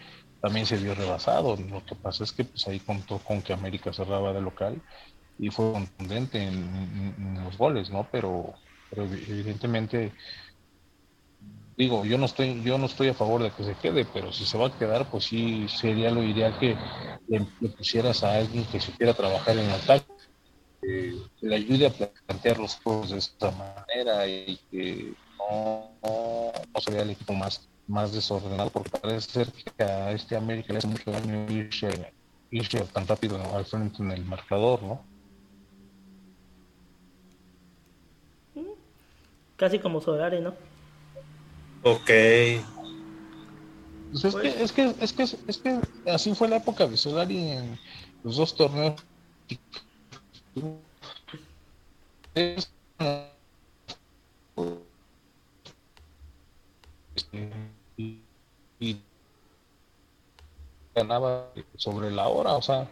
también 0.41 0.65
se 0.65 0.77
vio 0.77 0.93
rebasado. 0.95 1.55
Lo 1.55 1.83
que 1.85 1.95
pasa 1.95 2.23
es 2.23 2.31
que 2.31 2.45
pues 2.45 2.67
ahí 2.67 2.79
contó 2.79 3.19
con 3.19 3.41
que 3.41 3.53
América 3.53 3.91
cerraba 3.93 4.33
de 4.33 4.41
local 4.41 4.81
y 5.39 5.49
fue 5.49 5.71
contundente 5.71 6.41
en, 6.41 7.43
los 7.43 7.57
goles, 7.57 7.89
¿no? 7.89 8.07
Pero, 8.11 8.53
pero 8.89 9.03
evidentemente 9.03 10.13
digo, 11.75 12.05
yo 12.05 12.17
no 12.17 12.25
estoy 12.25 12.61
yo 12.63 12.77
no 12.77 12.87
estoy 12.87 13.09
a 13.09 13.13
favor 13.13 13.43
de 13.43 13.51
que 13.51 13.63
se 13.63 13.75
quede, 13.75 14.05
pero 14.05 14.31
si 14.31 14.45
se 14.45 14.57
va 14.57 14.67
a 14.67 14.77
quedar, 14.77 15.09
pues 15.09 15.25
sí 15.25 15.67
sería 15.67 16.11
lo 16.11 16.23
ideal 16.23 16.57
que 16.59 16.75
le, 17.27 17.41
pusieras 17.69 18.23
a 18.23 18.35
alguien 18.35 18.65
que 18.65 18.79
supiera 18.79 19.13
trabajar 19.13 19.57
en 19.57 19.69
ataque 19.69 20.16
que, 20.87 21.13
le 21.41 21.55
ayude 21.55 21.87
a 21.87 21.91
plantear 21.91 22.59
los 22.59 22.75
juegos 22.75 23.09
de 23.09 23.17
esta 23.17 23.51
manera 23.51 24.25
y 24.27 24.57
que 24.71 25.13
no, 25.37 25.91
no, 26.01 26.51
no 26.53 26.91
vea 26.91 27.01
el 27.01 27.09
equipo 27.11 27.33
más, 27.33 27.67
más 27.87 28.13
desordenado, 28.13 28.69
porque 28.69 28.97
parece 28.97 29.31
ser 29.31 29.51
que 29.51 29.83
a 29.83 30.11
este 30.11 30.37
América 30.37 30.71
le 30.71 30.79
hace 30.79 30.87
mucho 30.87 31.11
daño 31.11 31.45
irse, 31.51 32.13
irse 32.51 32.79
tan 32.93 33.05
rápido 33.05 33.37
al 33.53 33.65
frente 33.65 34.01
en 34.01 34.11
el 34.11 34.23
marcador, 34.23 34.81
¿no? 34.83 35.01
Casi 39.57 39.79
como 39.79 39.99
Solari, 39.99 40.39
¿no? 40.39 40.53
Ok. 41.83 42.11
Pues 44.11 44.23
es, 44.23 44.35
que, 44.35 44.63
es, 44.63 44.71
que, 44.71 44.93
es, 45.01 45.13
que, 45.13 45.23
es 45.23 45.57
que 45.57 45.79
así 46.09 46.33
fue 46.33 46.47
la 46.47 46.57
época 46.57 46.87
de 46.87 46.95
Solari 46.95 47.51
en 47.51 47.79
los 48.23 48.37
dos 48.37 48.55
torneos 48.55 49.03
y, 57.97 58.97
ganaba 60.95 61.51
sobre 61.75 62.09
la 62.09 62.27
hora, 62.27 62.53
o 62.53 62.61
sea, 62.61 62.89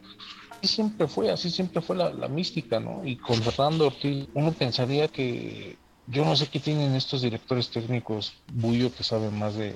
así 0.51 0.67
siempre 0.67 1.07
fue, 1.07 1.31
así 1.31 1.50
siempre 1.50 1.81
fue 1.81 1.95
la, 1.95 2.27
mística, 2.27 2.79
¿no? 2.79 3.01
Y 3.03 3.15
con 3.15 3.41
Fernando 3.41 3.88
Ortiz, 3.88 4.27
uno 4.36 4.51
pensaría 4.51 5.07
que 5.07 5.77
yo 6.07 6.24
no 6.24 6.36
sé 6.36 6.48
qué 6.48 6.60
tienen 6.60 6.93
estos 6.93 7.24
directores 7.24 7.69
técnicos, 7.69 8.34
Bullo, 8.53 8.93
que 8.93 9.03
sabe 9.03 9.31
más 9.31 9.55
de, 9.55 9.75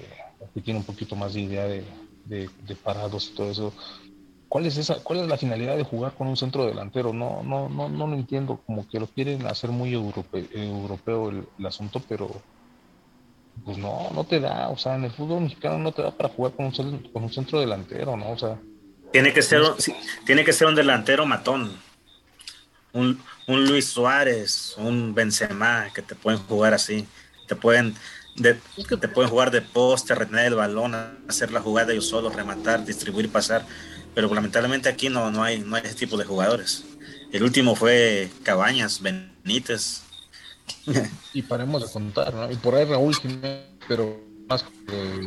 que 0.54 0.62
tiene 0.62 0.80
un 0.80 0.86
poquito 0.86 1.16
más 1.16 1.34
de 1.34 1.42
idea 1.42 1.66
de, 1.66 1.84
de 2.26 2.76
parados 2.76 3.30
y 3.30 3.36
todo 3.36 3.50
eso, 3.50 3.74
¿Cuál 4.50 4.66
es 4.66 4.78
esa, 4.78 4.96
cuál 4.96 5.20
es 5.20 5.28
la 5.28 5.38
finalidad 5.38 5.78
de 5.78 5.84
jugar 5.84 6.14
con 6.16 6.28
un 6.28 6.36
centro 6.36 6.66
delantero? 6.66 7.14
No, 7.14 7.44
no, 7.44 7.70
no, 7.70 7.88
no 7.88 8.08
lo 8.08 8.16
entiendo, 8.16 8.60
como 8.66 8.88
que 8.90 9.00
lo 9.00 9.06
quieren 9.06 9.46
hacer 9.46 9.70
muy 9.70 9.94
europeo 9.94 11.30
el, 11.30 11.66
asunto, 11.66 12.02
pero 12.10 12.42
pues 13.64 13.78
no, 13.78 14.10
no 14.12 14.24
te 14.24 14.40
da, 14.40 14.70
o 14.70 14.78
sea, 14.78 14.96
en 14.96 15.04
el 15.04 15.12
fútbol 15.12 15.42
mexicano 15.42 15.78
no 15.78 15.92
te 15.92 16.02
da 16.02 16.10
para 16.10 16.30
jugar 16.30 16.54
con 16.54 16.66
un, 16.66 17.10
con 17.14 17.24
un 17.24 17.32
centro 17.32 17.60
delantero, 17.60 18.18
¿no? 18.18 18.32
O 18.32 18.38
sea, 18.40 18.58
tiene 19.12 19.34
que 19.34 19.44
ser, 19.44 19.62
tiene 20.26 20.44
que 20.44 20.54
ser 20.54 20.68
un 20.68 20.76
delantero 20.76 21.28
matón, 21.28 21.72
un, 22.94 23.22
un 23.46 23.66
Luis 23.66 23.88
Suárez, 23.88 24.74
un 24.78 25.14
Benzema, 25.14 25.90
que 25.94 26.02
te 26.02 26.16
pueden 26.16 26.40
jugar 26.40 26.74
así, 26.74 27.08
te 27.48 27.56
pueden, 27.56 27.94
que 28.36 28.98
te 28.98 29.08
pueden 29.10 29.30
jugar 29.30 29.52
de 29.52 29.62
poste, 29.62 30.16
retener 30.16 30.48
el 30.48 30.56
balón, 30.56 30.96
hacer 31.28 31.52
la 31.52 31.62
jugada 31.62 31.92
ellos 31.92 32.08
solo, 32.08 32.32
rematar, 32.32 32.84
distribuir, 32.84 33.32
pasar 33.32 33.64
pero 34.20 34.36
lamentablemente 34.36 34.90
aquí 34.90 35.08
no, 35.08 35.32
no, 35.32 35.44
hay, 35.44 35.62
no 35.62 35.78
hay 35.78 35.84
ese 35.86 35.96
tipo 35.96 36.18
de 36.18 36.26
jugadores. 36.26 36.84
El 37.32 37.42
último 37.42 37.74
fue 37.74 38.30
Cabañas, 38.44 39.02
Benítez, 39.02 40.02
y 41.34 41.42
paremos 41.42 41.86
de 41.86 41.90
contar, 41.90 42.34
¿no? 42.34 42.52
Y 42.52 42.58
por 42.58 42.76
ahí 42.76 42.84
Raúl 42.84 43.16
pero 43.88 44.20
más 44.50 44.64
que 44.64 45.22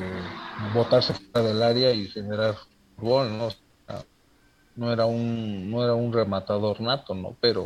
botarse 0.75 1.15
fuera 1.15 1.49
del 1.49 1.63
área 1.63 1.91
y 1.93 2.07
generar 2.09 2.55
gol, 2.99 3.39
¿no? 3.39 3.49
no 4.77 4.93
era 4.93 5.07
un 5.07 5.71
no 5.71 5.83
era 5.83 5.95
un 5.95 6.13
rematador 6.13 6.83
nato, 6.83 7.15
¿no? 7.15 7.35
Pero 7.41 7.65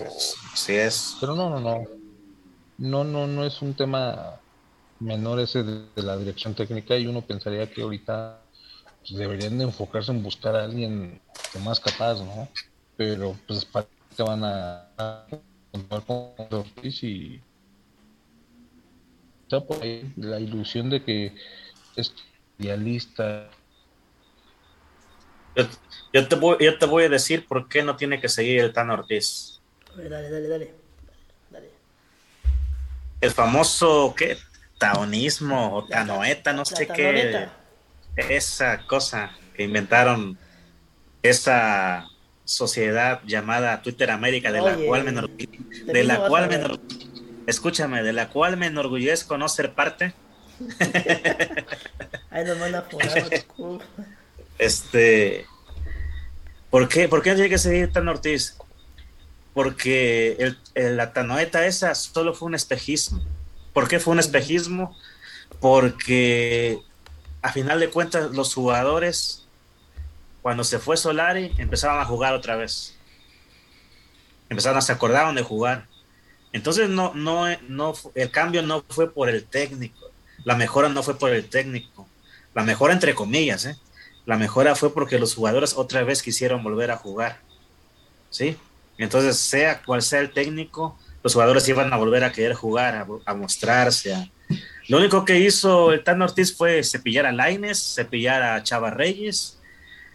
sí 0.55 0.77
es. 0.77 1.17
Pero 1.19 1.35
no, 1.35 1.51
no, 1.51 1.59
no. 1.59 1.83
No, 2.79 3.03
no, 3.03 3.27
no 3.27 3.45
es 3.45 3.63
un 3.63 3.75
tema 3.75 4.39
menor 5.01 5.41
ese 5.41 5.65
de, 5.65 5.87
la 5.97 6.17
dirección 6.17 6.55
técnica 6.55 6.97
y 6.97 7.09
uno 7.09 7.23
pensaría 7.23 7.69
que 7.69 7.83
ahorita 7.83 8.43
pues, 9.07 9.19
deberían 9.19 9.59
de 9.59 9.65
enfocarse 9.65 10.11
en 10.11 10.23
buscar 10.23 10.57
a 10.57 10.65
alguien 10.65 11.21
más 11.63 11.79
capaz, 11.79 12.15
¿no? 12.21 12.49
Pero 12.97 13.37
pues 13.47 13.65
para 13.65 13.87
que 14.17 14.23
van 14.23 14.43
a, 14.45 15.27
contar 15.71 16.03
con 16.03 16.33
Ortiz 16.51 17.03
y 17.03 17.41
está 19.43 19.61
por 19.61 19.83
ahí 19.83 20.13
la 20.17 20.41
ilusión 20.41 20.91
de 20.91 21.03
que 21.05 21.35
es 21.95 22.15
idealista. 22.59 23.49
Yo, 26.13 26.29
te 26.29 26.37
voy, 26.37 26.57
yo 26.61 26.79
te 26.79 26.87
voy 26.87 27.05
a 27.05 27.09
decir 27.09 27.47
por 27.47 27.69
qué 27.69 27.83
no 27.83 27.97
tiene 27.97 28.21
que 28.21 28.29
seguir 28.29 28.61
el 28.61 28.73
Tan 28.73 28.91
Ortiz. 28.91 29.61
Dale, 29.95 30.09
dale, 30.09 30.49
dale. 30.49 30.75
dale. 31.51 31.71
El 33.21 33.31
famoso, 33.31 34.15
¿qué? 34.17 34.37
Taonismo 34.79 35.77
o 35.77 35.87
tanoeta, 35.87 36.53
no 36.53 36.65
sé 36.65 36.87
qué. 36.87 37.49
Esa 38.17 38.87
cosa 38.87 39.33
que 39.55 39.65
inventaron, 39.65 40.39
esa 41.23 42.09
sociedad 42.45 43.21
llamada 43.27 43.83
Twitter 43.83 44.11
América, 44.11 44.53
de 44.53 44.63
la 44.63 44.77
cual 44.77 45.05
me 45.05 45.13
de 45.93 46.05
la 46.05 46.27
cual 46.27 46.49
me 46.49 46.61
escúchame, 47.47 48.03
de 48.03 48.13
la 48.13 48.29
cual 48.29 48.57
me 48.57 48.67
enorgullezco 48.67 49.37
no 49.37 49.49
ser 49.49 49.73
parte. 49.73 50.15
Ahí 52.31 52.45
nos 52.45 52.59
van 52.59 52.75
a 52.75 52.85
Este, 54.59 55.45
¿por 56.71 56.89
qué, 56.89 57.09
¿por 57.09 57.23
qué 57.23 57.35
tiene 57.35 57.51
que 57.51 57.59
seguir 57.59 57.93
Tan 57.93 58.09
Ortiz? 58.09 58.57
Porque 59.53 60.55
el, 60.75 60.97
la 60.97 61.13
tanoeta 61.13 61.67
esa 61.67 61.95
solo 61.95 62.35
fue 62.35 62.47
un 62.47 62.55
espejismo. 62.55 63.23
¿Por 63.73 63.89
qué 63.89 63.99
fue 63.99 64.13
un 64.13 64.21
espejismo? 64.21 64.97
Porque 65.61 66.79
a 67.47 67.53
final 67.53 67.79
de 67.79 67.91
cuentas 67.91 68.33
los 68.33 68.53
jugadores 68.53 69.45
cuando 70.43 70.65
se 70.65 70.81
fue 70.81 70.97
Solari, 70.97 71.53
empezaron 71.59 72.01
a 72.01 72.05
jugar 72.05 72.35
otra 72.35 72.57
vez. 72.57 72.97
Empezaron 74.49 74.79
a 74.79 74.83
se 74.83 74.91
acordaron 74.91 75.37
de 75.37 75.43
jugar. 75.43 75.87
Entonces 76.53 76.89
no, 76.89 77.15
no, 77.15 77.47
no, 77.69 77.95
el 78.17 78.31
cambio 78.33 78.63
no 78.63 78.85
fue 78.89 79.13
por 79.13 79.29
el 79.29 79.45
técnico. 79.45 80.11
La 80.45 80.57
mejora 80.57 80.89
no 80.89 81.05
fue 81.05 81.17
por 81.17 81.31
el 81.31 81.49
técnico. 81.49 82.09
La 82.53 82.65
mejora 82.65 82.93
entre 82.93 83.15
comillas, 83.15 83.65
¿eh? 83.65 83.77
La 84.25 84.37
mejora 84.37 84.75
fue 84.75 84.93
porque 84.93 85.21
los 85.21 85.37
jugadores 85.37 85.75
otra 85.77 86.03
vez 86.03 86.25
quisieron 86.25 86.65
volver 86.65 86.91
a 86.91 86.97
jugar. 86.97 87.39
¿Sí? 88.31 88.57
Entonces, 88.99 89.39
sea 89.39 89.83
cual 89.83 90.03
sea 90.03 90.19
el 90.19 90.33
técnico, 90.33 90.99
los 91.23 91.33
jugadores 91.33 91.69
iban 91.69 91.93
a 91.93 91.97
volver 91.97 92.25
a 92.25 92.33
querer 92.33 92.55
jugar, 92.55 93.07
a, 93.25 93.35
mostrarse. 93.35 94.33
Lo 94.89 94.99
único 94.99 95.25
que 95.25 95.39
hizo 95.41 95.93
el 95.93 96.05
Tan 96.05 96.23
Ortiz 96.23 96.57
fue 96.57 96.83
cepillar 96.85 97.27
a 97.27 97.33
Laines, 97.33 97.95
cepillar 97.95 98.43
a 98.43 98.63
Chava 98.63 98.91
Reyes, 98.91 99.59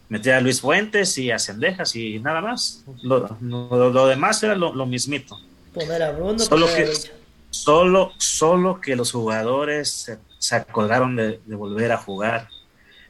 meter 0.07 0.35
a 0.35 0.41
Luis 0.41 0.61
Fuentes 0.61 1.17
y 1.17 1.31
a 1.31 1.39
Cendejas 1.39 1.95
y 1.95 2.19
nada 2.19 2.41
más. 2.41 2.83
Lo, 3.01 4.07
demás 4.07 4.41
era 4.43 4.55
lo, 4.55 4.85
mismito. 4.85 5.39
Poner 5.73 6.03
a 6.03 6.11
Bruno, 6.11 6.39
solo 6.39 6.67
que, 6.67 6.91
solo, 7.49 8.11
solo 8.17 8.81
que 8.81 8.95
los 8.95 9.11
jugadores 9.11 10.11
se, 10.39 10.55
acordaron 10.55 11.15
de, 11.15 11.39
volver 11.47 11.91
a 11.91 11.97
jugar. 11.97 12.47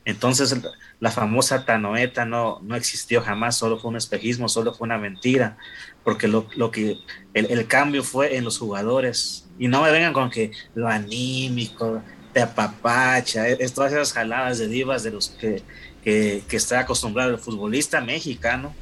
Entonces 0.03 0.55
la 0.99 1.11
famosa 1.11 1.65
Tanoeta 1.65 2.25
no, 2.25 2.59
no 2.61 2.75
existió 2.75 3.21
jamás, 3.21 3.57
solo 3.57 3.79
fue 3.79 3.89
un 3.89 3.97
espejismo, 3.97 4.49
solo 4.49 4.73
fue 4.73 4.85
una 4.85 4.97
mentira, 4.97 5.57
porque 6.03 6.27
lo, 6.27 6.47
que 6.71 6.97
el, 7.33 7.67
cambio 7.67 8.03
fue 8.03 8.35
en 8.35 8.43
los 8.43 8.59
jugadores. 8.59 9.47
Y 9.61 9.69
no 9.69 9.81
me 9.81 9.91
vengan 9.91 10.11
con 10.11 10.29
que 10.29 10.51
lo 10.75 10.89
anímico, 10.89 12.01
de 12.33 12.41
apapacha, 12.41 13.47
es, 13.47 13.73
todas 13.73 13.93
esas 13.93 14.11
jaladas 14.11 14.57
de 14.57 14.67
divas 14.67 15.03
de 15.03 15.11
los 15.11 15.29
que 15.29 15.63
que, 16.03 16.43
está 16.51 16.79
acostumbrado 16.79 17.31
el 17.31 17.37
futbolista 17.37 18.01
mexicano, 18.01 18.73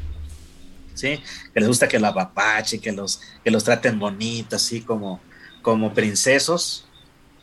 ¿sí? 0.94 1.22
Que 1.54 1.60
les 1.60 1.68
gusta 1.68 1.88
que 1.88 2.00
la 2.00 2.10
apapache, 2.10 2.80
que 2.80 2.92
los, 2.92 3.22
que 3.44 3.52
los 3.52 3.64
traten 3.64 4.00
bonitos, 4.00 4.64
así 4.64 4.82
como, 4.82 5.20
como 5.62 5.94
princesos, 5.94 6.88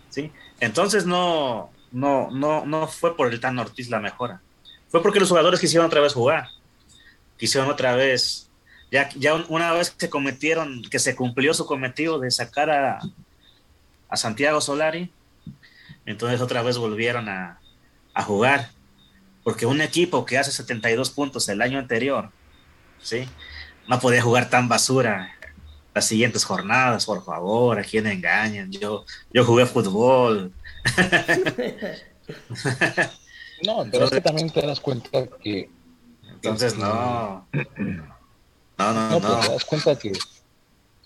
¿sí? 0.08 0.32
Entonces 0.60 1.04
no, 1.04 1.70
no, 1.92 2.30
no, 2.30 2.64
no 2.64 2.88
fue 2.88 3.16
por 3.16 3.32
el 3.32 3.40
Tan 3.40 3.58
Ortiz 3.58 3.90
la 3.90 4.00
mejora. 4.00 4.40
Fue 4.88 5.02
porque 5.02 5.20
los 5.20 5.28
jugadores 5.28 5.60
quisieron 5.60 5.86
otra 5.86 6.00
vez 6.00 6.14
jugar. 6.14 6.48
Quisieron 7.36 7.68
otra 7.68 7.94
vez. 7.94 8.48
Ya, 8.90 9.10
ya 9.16 9.34
una 9.34 9.72
vez 9.72 9.90
que 9.90 10.06
se 10.06 10.10
cometieron, 10.10 10.82
que 10.82 10.98
se 10.98 11.14
cumplió 11.16 11.52
su 11.52 11.66
cometido 11.66 12.18
de 12.18 12.30
sacar 12.30 12.70
a, 12.70 13.00
a 14.08 14.16
Santiago 14.16 14.60
Solari, 14.60 15.12
entonces 16.04 16.40
otra 16.40 16.62
vez 16.62 16.78
volvieron 16.78 17.28
a, 17.28 17.60
a 18.14 18.22
jugar 18.22 18.70
porque 19.46 19.64
un 19.64 19.80
equipo 19.80 20.24
que 20.24 20.38
hace 20.38 20.50
72 20.50 21.10
puntos 21.10 21.48
el 21.48 21.62
año 21.62 21.78
anterior, 21.78 22.30
¿sí? 23.00 23.28
No 23.88 24.00
podía 24.00 24.20
jugar 24.20 24.50
tan 24.50 24.68
basura 24.68 25.32
las 25.94 26.04
siguientes 26.04 26.44
jornadas, 26.44 27.06
por 27.06 27.24
favor, 27.24 27.78
a 27.78 27.84
quién 27.84 28.08
engañan. 28.08 28.72
Yo, 28.72 29.04
yo 29.32 29.44
jugué 29.44 29.64
fútbol. 29.64 30.52
no, 33.64 33.86
pero 33.90 34.06
es 34.06 34.10
que 34.10 34.20
también 34.20 34.50
te 34.50 34.66
das 34.66 34.80
cuenta 34.80 35.26
que. 35.42 35.70
Entonces, 36.28 36.76
no. 36.76 37.46
No, 37.52 38.92
no, 38.92 38.92
no. 38.92 39.20
no. 39.20 39.40
te 39.40 39.52
das 39.52 39.64
cuenta 39.64 39.96
que. 39.96 40.12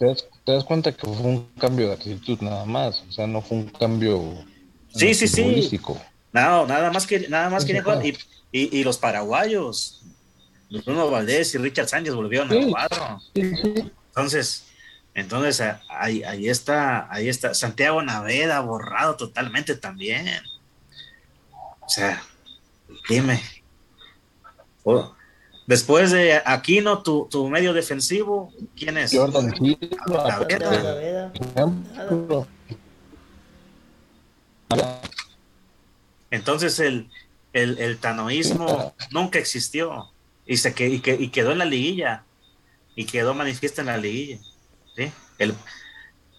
Te 0.01 0.07
das, 0.53 0.65
cuenta 0.65 0.93
que 0.93 1.07
fue 1.07 1.27
un 1.27 1.47
cambio 1.59 1.89
de 1.89 1.93
actitud 1.93 2.41
nada 2.41 2.65
más. 2.65 3.05
O 3.07 3.13
sea, 3.13 3.27
no 3.27 3.43
fue 3.43 3.59
un 3.59 3.69
cambio. 3.69 4.47
Sí, 4.95 5.13
sí, 5.13 5.29
sí. 5.29 5.79
No, 6.33 6.67
nada 6.67 6.91
más 6.91 7.07
que 7.07 7.29
nada 7.29 7.51
más 7.51 7.67
que 7.67 7.83
y, 8.51 8.79
y, 8.79 8.83
los 8.83 8.97
paraguayos, 8.97 10.01
Bruno 10.71 11.11
Valdés 11.11 11.55
y 11.55 11.59
Richard 11.59 11.89
Sánchez 11.89 12.15
volvieron 12.15 12.51
al 12.51 12.71
cuadro. 12.71 13.21
Entonces, 13.35 14.65
entonces 15.13 15.63
ahí, 15.91 16.23
ahí 16.23 16.49
está, 16.49 17.13
ahí 17.13 17.29
está. 17.29 17.53
Santiago 17.53 18.01
Naveda 18.01 18.59
borrado 18.61 19.17
totalmente 19.17 19.75
también. 19.75 20.41
O 21.81 21.89
sea, 21.89 22.23
dime. 23.07 23.43
Oh, 24.83 25.15
después 25.71 26.11
de 26.11 26.43
Aquino, 26.45 27.01
tu, 27.01 27.29
tu 27.31 27.49
medio 27.49 27.73
defensivo, 27.73 28.53
¿quién 28.77 28.99
es? 28.99 29.13
Jordan 29.15 29.53
entonces 36.33 36.81
el, 36.81 37.09
el, 37.53 37.99
tanoísmo 37.99 38.97
nunca 39.13 39.39
existió 39.39 40.11
y, 40.45 40.57
se, 40.57 40.75
que, 40.75 40.89
y, 40.89 41.29
quedó 41.29 41.53
en 41.53 41.59
la 41.59 41.65
liguilla 41.65 42.25
y 42.97 43.05
quedó 43.05 43.33
manifiesto 43.33 43.81
en 43.81 43.87
la 43.87 43.97
liguilla. 43.97 44.41
¿sí? 44.97 45.13
El, 45.39 45.55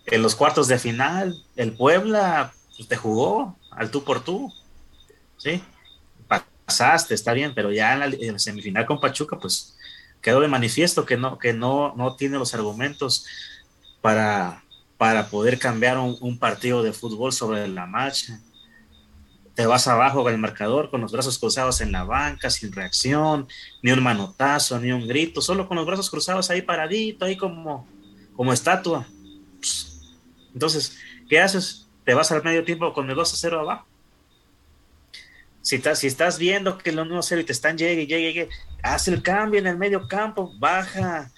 en 0.07 0.21
los 0.21 0.35
cuartos 0.35 0.67
de 0.67 0.77
final, 0.77 1.41
el 1.55 1.71
Puebla 1.71 2.53
pues, 2.75 2.89
te 2.89 2.97
jugó 2.97 3.55
al 3.71 3.91
tú 3.91 4.03
por 4.03 4.25
tú. 4.25 4.53
¿sí? 5.37 5.63
Pasaste, 6.71 7.13
está 7.13 7.33
bien, 7.33 7.53
pero 7.53 7.73
ya 7.73 7.93
en 7.93 8.31
la, 8.31 8.39
semifinal 8.39 8.85
con 8.85 9.01
Pachuca, 9.01 9.37
pues 9.37 9.75
quedó 10.21 10.39
de 10.39 10.47
manifiesto 10.47 11.05
que 11.05 11.17
no, 11.17 11.37
que 11.37 11.51
no, 11.51 11.93
no 11.97 12.15
tiene 12.15 12.37
los 12.37 12.53
argumentos 12.53 13.25
para, 13.99 14.63
para 14.97 15.27
poder 15.27 15.59
cambiar 15.59 15.97
un, 15.97 16.39
partido 16.39 16.81
de 16.81 16.93
fútbol 16.93 17.33
sobre 17.33 17.67
la 17.67 17.85
marcha 17.85 18.39
te 19.53 19.65
vas 19.65 19.85
abajo 19.89 20.23
con 20.23 20.31
el 20.31 20.39
marcador 20.39 20.89
con 20.89 21.01
los 21.01 21.11
brazos 21.11 21.37
cruzados 21.37 21.81
en 21.81 21.91
la 21.91 22.05
banca, 22.05 22.49
sin 22.49 22.71
reacción, 22.71 23.49
ni 23.81 23.91
un 23.91 24.01
manotazo, 24.01 24.79
ni 24.79 24.93
un 24.93 25.05
grito, 25.05 25.41
solo 25.41 25.67
con 25.67 25.75
los 25.75 25.85
brazos 25.85 26.09
cruzados 26.09 26.49
ahí 26.49 26.61
paradito, 26.61 27.25
ahí 27.25 27.35
como, 27.35 27.85
como 28.33 28.53
estatua. 28.53 29.05
Entonces, 30.53 30.97
¿qué 31.27 31.41
haces? 31.41 31.89
Te 32.05 32.13
vas 32.13 32.31
al 32.31 32.43
medio 32.43 32.63
tiempo 32.63 32.93
con 32.93 33.09
el 33.09 33.15
2 33.15 33.33
a 33.33 33.35
0 33.35 33.59
abajo. 33.59 33.90
Si, 35.61 35.75
estás, 35.75 35.99
si 35.99 36.07
estás 36.07 36.37
viendo 36.39 36.77
que 36.77 36.89
el 36.89 36.99
1 36.99 37.19
a 37.19 37.21
0 37.21 37.41
y 37.41 37.43
te 37.43 37.51
están 37.51 37.77
llegue, 37.77 38.07
llegue, 38.07 38.33
llegue, 38.33 38.49
haz 38.81 39.07
el 39.07 39.21
cambio 39.21 39.59
en 39.59 39.67
el 39.67 39.77
medio 39.77 40.07
campo, 40.07 40.51
baja, 40.57 41.31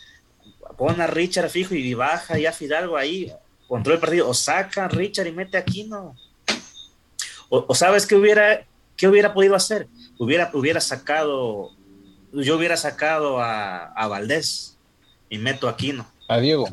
pon 0.77 0.99
a 1.01 1.07
Richard 1.07 1.49
fijo 1.49 1.75
y 1.75 1.93
baja 1.93 2.38
ya 2.38 2.51
Fidalgo 2.51 2.95
ahí, 2.95 3.31
control 3.67 3.95
el 3.95 4.01
partido, 4.01 4.29
o 4.29 4.33
saca 4.33 4.86
a 4.86 4.88
Richard 4.88 5.27
y 5.27 5.31
mete 5.31 5.57
aquí, 5.57 5.83
no 5.83 6.15
o, 7.55 7.75
sabes 7.75 8.07
qué 8.07 8.15
hubiera, 8.15 8.65
qué 8.97 9.07
hubiera 9.07 9.33
podido 9.33 9.55
hacer? 9.55 9.88
Hubiera, 10.17 10.49
hubiera 10.53 10.81
sacado, 10.81 11.71
yo 12.31 12.57
hubiera 12.57 12.77
sacado 12.77 13.39
a, 13.39 13.86
a 13.86 14.07
Valdés 14.07 14.77
y 15.29 15.38
meto 15.38 15.67
a 15.67 15.71
Aquino. 15.71 16.07
A 16.27 16.39
Diego. 16.39 16.67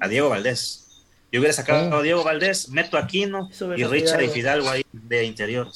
A 0.00 0.08
Diego 0.08 0.28
Valdés. 0.28 1.02
Yo 1.30 1.40
hubiera 1.40 1.54
sacado 1.54 1.96
a 1.96 2.02
Diego 2.02 2.22
Valdés, 2.24 2.68
meto 2.68 2.98
a 2.98 3.00
Aquino 3.00 3.48
y 3.74 3.84
Richard 3.84 4.22
y 4.22 4.28
Fidalgo 4.28 4.68
ahí 4.68 4.84
de 4.92 5.24
interior. 5.24 5.70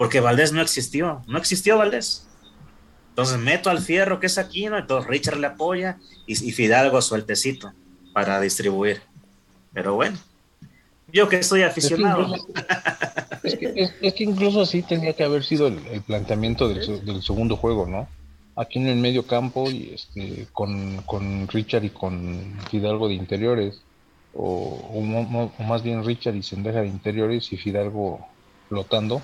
Porque 0.00 0.20
Valdés 0.20 0.50
no 0.54 0.62
existió, 0.62 1.22
no 1.26 1.36
existió 1.36 1.76
Valdés. 1.76 2.26
Entonces 3.10 3.36
meto 3.36 3.68
al 3.68 3.80
fierro 3.80 4.18
que 4.18 4.28
es 4.28 4.38
Aquino, 4.38 4.78
entonces 4.78 5.06
Richard 5.10 5.36
le 5.36 5.48
apoya 5.48 5.98
y, 6.26 6.32
y 6.32 6.52
Fidalgo 6.52 7.02
sueltecito 7.02 7.74
para 8.14 8.40
distribuir. 8.40 9.02
Pero 9.74 9.96
bueno, 9.96 10.16
yo 11.12 11.28
que 11.28 11.42
soy 11.42 11.64
aficionado. 11.64 12.34
Es 13.42 14.14
que, 14.14 14.24
incluso, 14.24 14.62
así 14.62 14.80
tenía 14.80 15.12
que 15.12 15.22
haber 15.22 15.44
sido 15.44 15.66
el, 15.66 16.00
planteamiento 16.00 16.66
del, 16.66 17.22
segundo 17.22 17.58
juego, 17.58 17.86
¿no? 17.86 18.08
Aquí 18.56 18.78
en 18.78 18.86
el 18.86 18.96
medio 18.96 19.26
campo 19.26 19.70
y 19.70 19.92
este 19.92 20.46
con, 20.54 21.46
Richard 21.48 21.84
y 21.84 21.90
con 21.90 22.58
Fidalgo 22.70 23.06
de 23.06 23.16
interiores, 23.16 23.82
o, 24.32 24.98
más 25.58 25.82
bien 25.82 26.06
Richard 26.06 26.36
y 26.36 26.42
Sendeja 26.42 26.80
de 26.80 26.88
interiores 26.88 27.52
y 27.52 27.58
Fidalgo 27.58 28.26
flotando, 28.70 29.20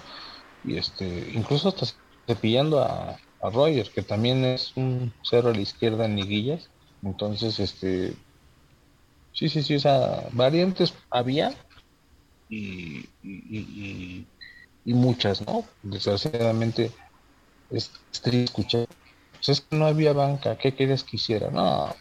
y 0.66 0.76
este 0.76 1.30
incluso 1.32 1.68
hasta 1.68 1.86
cepillando 2.26 2.80
a, 2.80 3.16
a 3.42 3.50
Rogers, 3.50 3.90
que 3.90 4.02
también 4.02 4.44
es 4.44 4.72
un 4.76 5.12
cero 5.22 5.50
a 5.50 5.52
la 5.52 5.60
izquierda 5.60 6.04
en 6.04 6.16
liguillas. 6.16 6.68
Entonces, 7.02 7.60
este 7.60 8.14
sí, 9.32 9.48
sí, 9.48 9.62
sí, 9.62 9.76
o 9.76 9.80
sea, 9.80 10.28
variantes 10.32 10.94
había, 11.10 11.54
y, 12.48 13.08
y, 13.22 14.24
muchas, 14.84 15.44
¿no? 15.46 15.64
Desgraciadamente 15.82 16.90
es 17.70 17.90
triste 18.10 18.44
escuchar. 18.44 18.86
Pues 19.32 19.48
es 19.48 19.60
que 19.60 19.76
no 19.76 19.86
había 19.86 20.12
banca, 20.12 20.56
¿qué 20.56 20.74
querías 20.74 21.04
que 21.04 21.16
hiciera? 21.16 21.50
No. 21.50 21.94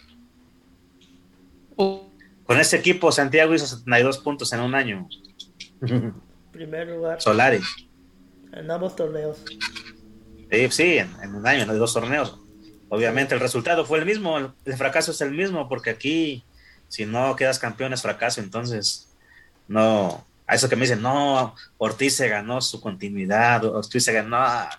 Con 1.75 2.59
ese 2.59 2.77
equipo, 2.77 3.11
Santiago 3.11 3.53
hizo 3.53 3.65
72 3.65 4.19
puntos 4.19 4.53
en 4.53 4.61
un 4.61 4.75
año. 4.75 5.07
Primer 6.51 6.87
lugar. 6.87 7.21
Solari. 7.21 7.59
En 8.55 8.71
ambos 8.71 8.95
torneos. 8.95 9.43
Sí, 10.51 10.71
sí, 10.71 10.97
en, 10.97 11.35
un 11.35 11.45
año, 11.45 11.63
en 11.63 11.77
dos 11.77 11.93
torneos. 11.93 12.39
Obviamente 12.89 13.33
el 13.33 13.41
resultado 13.41 13.85
fue 13.85 13.99
el 13.99 14.05
mismo, 14.05 14.37
el 14.37 14.77
fracaso 14.77 15.11
es 15.11 15.21
el 15.21 15.31
mismo, 15.31 15.67
porque 15.67 15.89
aquí, 15.89 16.43
si 16.87 17.05
no 17.05 17.35
quedas 17.35 17.59
campeón 17.59 17.93
es 17.93 18.01
fracaso, 18.01 18.39
entonces 18.41 19.09
no, 19.67 20.25
a 20.47 20.55
eso 20.55 20.69
que 20.69 20.75
me 20.75 20.83
dicen, 20.83 21.01
no, 21.01 21.55
Ortiz 21.77 22.15
se 22.15 22.29
ganó 22.29 22.61
su 22.61 22.79
continuidad, 22.79 23.65
Ortiz 23.65 24.03
se 24.03 24.13
ganó 24.13 24.29
nada, 24.29 24.69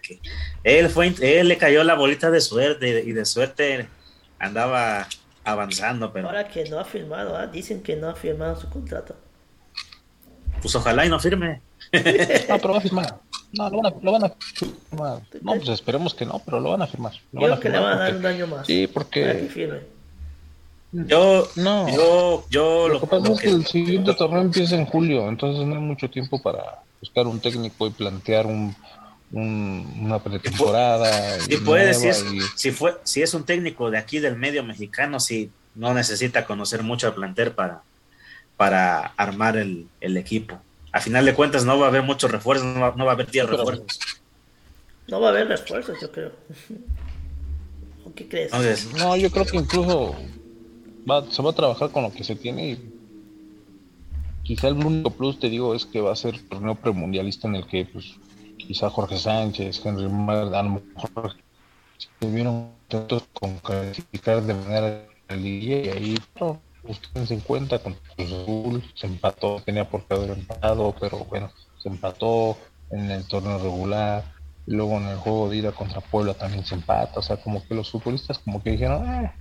que 0.00 0.20
él 0.62 0.88
fue, 0.88 1.12
él 1.20 1.48
le 1.48 1.58
cayó 1.58 1.82
la 1.82 1.94
bolita 1.94 2.30
de 2.30 2.40
suerte 2.40 3.02
y 3.04 3.12
de 3.12 3.24
suerte 3.24 3.88
andaba 4.38 5.08
avanzando, 5.44 6.12
pero... 6.12 6.28
Ahora 6.28 6.48
que 6.48 6.68
no 6.70 6.78
ha 6.78 6.84
firmado, 6.84 7.36
¿ah? 7.36 7.46
dicen 7.46 7.82
que 7.82 7.96
no 7.96 8.08
ha 8.08 8.14
firmado 8.14 8.60
su 8.60 8.68
contrato. 8.70 9.16
Pues 10.62 10.74
ojalá 10.74 11.04
y 11.04 11.08
no 11.08 11.18
firme. 11.18 11.60
no, 11.92 12.58
pero 12.58 12.72
va 12.72 12.78
a 12.78 12.80
firmar. 12.80 13.20
No, 13.52 13.70
lo 13.70 13.82
van 13.82 13.86
a, 13.86 13.94
lo 14.02 14.12
van 14.12 14.24
a 14.24 14.28
firmar. 14.30 15.22
No, 15.42 15.54
pues 15.54 15.68
esperemos 15.68 16.14
que 16.14 16.26
no, 16.26 16.40
pero 16.44 16.60
lo 16.60 16.70
van 16.70 16.82
a 16.82 16.86
firmar. 16.86 17.12
Lo 17.32 17.58
que 17.60 17.68
le 17.68 17.78
van 17.78 17.98
a 17.98 18.02
dar 18.02 18.16
un 18.16 18.26
año 18.26 18.46
más. 18.46 18.66
Sí, 18.66 18.86
porque... 18.86 19.84
Yo, 20.92 21.46
no. 21.56 21.88
yo, 21.88 22.46
yo 22.48 22.88
lo, 22.88 23.00
que 23.00 23.06
pasa 23.06 23.32
es 23.32 23.40
que 23.40 23.48
el 23.48 23.66
siguiente 23.66 24.14
torneo 24.14 24.40
empieza 24.40 24.76
en 24.76 24.86
julio, 24.86 25.28
entonces 25.28 25.66
no 25.66 25.74
hay 25.74 25.80
mucho 25.80 26.08
tiempo 26.08 26.40
para 26.40 26.80
buscar 27.00 27.26
un 27.26 27.38
técnico 27.40 27.86
y 27.86 27.90
plantear 27.90 28.46
un, 28.46 28.74
una 29.32 30.18
pretemporada. 30.20 31.38
Y 31.48 31.56
puede 31.58 31.86
decir, 31.88 32.14
si, 32.54 32.70
fue, 32.70 32.96
si 33.02 33.22
es 33.22 33.34
un 33.34 33.44
técnico 33.44 33.90
de 33.90 33.98
aquí 33.98 34.20
del 34.20 34.36
medio 34.36 34.62
mexicano, 34.62 35.20
si 35.20 35.50
no 35.74 35.92
necesita 35.92 36.44
conocer 36.46 36.82
mucho 36.82 37.08
al 37.08 37.14
plantel 37.14 37.52
para, 37.52 37.82
para 38.56 39.12
armar 39.16 39.56
el, 39.56 39.88
equipo. 40.00 40.58
A 40.96 41.00
final 41.00 41.26
de 41.26 41.34
cuentas 41.34 41.66
no 41.66 41.78
va 41.78 41.84
a 41.84 41.88
haber 41.90 42.02
muchos 42.02 42.30
refuerzos, 42.30 42.74
no 42.74 42.80
va, 42.80 43.10
a 43.10 43.14
haber 43.14 43.30
10 43.30 43.50
refuerzos. 43.50 43.98
No 45.08 45.20
va 45.20 45.26
a 45.26 45.30
haber 45.32 45.46
refuerzos, 45.46 46.00
yo 46.00 46.10
creo. 46.10 46.32
¿Qué 48.14 48.26
crees? 48.26 48.94
no, 48.94 49.14
yo 49.14 49.30
creo 49.30 49.44
que 49.44 49.58
incluso 49.58 50.14
se 51.30 51.42
va 51.42 51.50
a 51.50 51.54
trabajar 51.54 51.90
con 51.90 52.02
lo 52.02 52.10
que 52.10 52.24
se 52.24 52.34
tiene 52.34 52.70
y 52.70 52.92
quizá 54.42 54.68
el 54.68 54.78
único 54.78 55.10
plus 55.10 55.38
te 55.38 55.50
digo 55.50 55.74
es 55.74 55.84
que 55.84 56.00
va 56.00 56.12
a 56.12 56.16
ser 56.16 56.40
torneo 56.48 56.76
premundialista 56.76 57.46
en 57.46 57.56
el 57.56 57.66
que 57.66 57.84
pues 57.84 58.14
quizá 58.56 58.88
Jorge 58.88 59.18
Sánchez, 59.18 59.84
Henry 59.84 60.08
Mar, 60.08 60.54
a 60.54 60.62
lo 60.62 60.80
mejor 60.94 61.36
se 61.98 62.26
vieron 62.26 62.70
con 63.34 63.58
calificar 63.58 64.40
de 64.42 64.54
manera 64.54 65.06
la 65.28 65.36
liga 65.36 65.76
y 65.76 65.88
ahí 65.90 66.18
no, 66.40 66.58
ustedes 66.58 66.65
en 67.14 67.40
cuenta 67.40 67.78
con 67.78 67.96
Cruz 68.16 68.82
se 68.94 69.06
empató, 69.06 69.60
tenía 69.64 69.88
por 69.88 70.04
haber 70.08 70.30
empatado, 70.30 70.94
pero 70.98 71.18
bueno, 71.24 71.50
se 71.78 71.88
empató 71.88 72.56
en 72.90 73.10
el 73.10 73.26
torneo 73.26 73.58
regular, 73.58 74.24
luego 74.66 74.96
en 74.96 75.08
el 75.08 75.16
juego 75.16 75.48
de 75.48 75.56
ida 75.58 75.72
contra 75.72 76.00
Puebla 76.00 76.34
también 76.34 76.64
se 76.64 76.74
empata, 76.74 77.18
o 77.18 77.22
sea, 77.22 77.36
como 77.36 77.66
que 77.66 77.74
los 77.74 77.90
futbolistas 77.90 78.38
como 78.38 78.62
que 78.62 78.70
dijeron, 78.70 79.06
eh, 79.08 79.32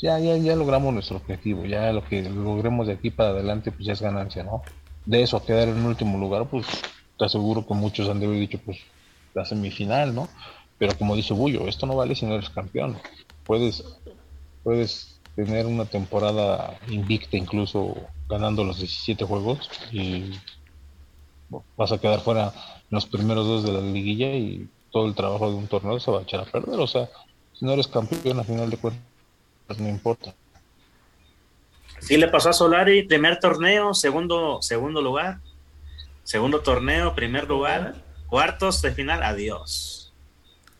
ya, 0.00 0.18
ya, 0.18 0.36
ya 0.36 0.56
logramos 0.56 0.92
nuestro 0.92 1.16
objetivo, 1.16 1.64
ya 1.64 1.92
lo 1.92 2.04
que 2.04 2.22
logremos 2.22 2.86
de 2.86 2.94
aquí 2.94 3.10
para 3.10 3.30
adelante, 3.30 3.70
pues 3.70 3.86
ya 3.86 3.92
es 3.92 4.02
ganancia, 4.02 4.42
¿no? 4.42 4.62
De 5.04 5.22
eso 5.22 5.44
quedar 5.44 5.68
en 5.68 5.84
último 5.84 6.18
lugar, 6.18 6.46
pues 6.46 6.66
te 7.18 7.24
aseguro 7.24 7.66
que 7.66 7.74
muchos 7.74 8.08
han 8.08 8.20
de 8.20 8.26
haber 8.26 8.38
dicho, 8.38 8.58
pues 8.64 8.78
la 9.34 9.44
semifinal, 9.44 10.14
¿no? 10.14 10.28
Pero 10.78 10.96
como 10.98 11.14
dice 11.14 11.34
Bullo, 11.34 11.68
esto 11.68 11.86
no 11.86 11.96
vale 11.96 12.14
si 12.14 12.26
no 12.26 12.34
eres 12.34 12.50
campeón. 12.50 12.98
Puedes, 13.44 13.84
puedes 14.64 15.20
tener 15.34 15.66
una 15.66 15.84
temporada 15.84 16.78
invicta, 16.88 17.36
incluso 17.36 17.96
ganando 18.28 18.64
los 18.64 18.78
17 18.78 19.24
juegos, 19.24 19.70
y 19.90 20.32
vas 21.76 21.92
a 21.92 21.98
quedar 21.98 22.20
fuera 22.20 22.46
en 22.46 22.88
los 22.90 23.06
primeros 23.06 23.46
dos 23.46 23.64
de 23.64 23.72
la 23.72 23.80
liguilla 23.80 24.34
y 24.34 24.68
todo 24.90 25.06
el 25.06 25.14
trabajo 25.14 25.50
de 25.50 25.56
un 25.56 25.68
torneo 25.68 25.98
se 25.98 26.10
va 26.10 26.20
a 26.20 26.22
echar 26.22 26.40
a 26.40 26.44
perder. 26.44 26.78
O 26.78 26.86
sea, 26.86 27.08
si 27.52 27.64
no 27.64 27.72
eres 27.72 27.88
campeón, 27.88 28.40
a 28.40 28.44
final 28.44 28.70
de 28.70 28.76
cuentas 28.76 29.02
no 29.78 29.88
importa. 29.88 30.34
Sí 31.98 32.16
le 32.16 32.28
pasó 32.28 32.50
a 32.50 32.52
Solari, 32.52 33.04
primer 33.04 33.38
torneo, 33.38 33.94
segundo, 33.94 34.60
segundo 34.60 35.00
lugar, 35.00 35.38
segundo 36.24 36.60
torneo, 36.60 37.14
primer 37.14 37.46
lugar, 37.48 37.94
cuartos 38.26 38.82
de 38.82 38.92
final, 38.92 39.22
adiós. 39.22 40.12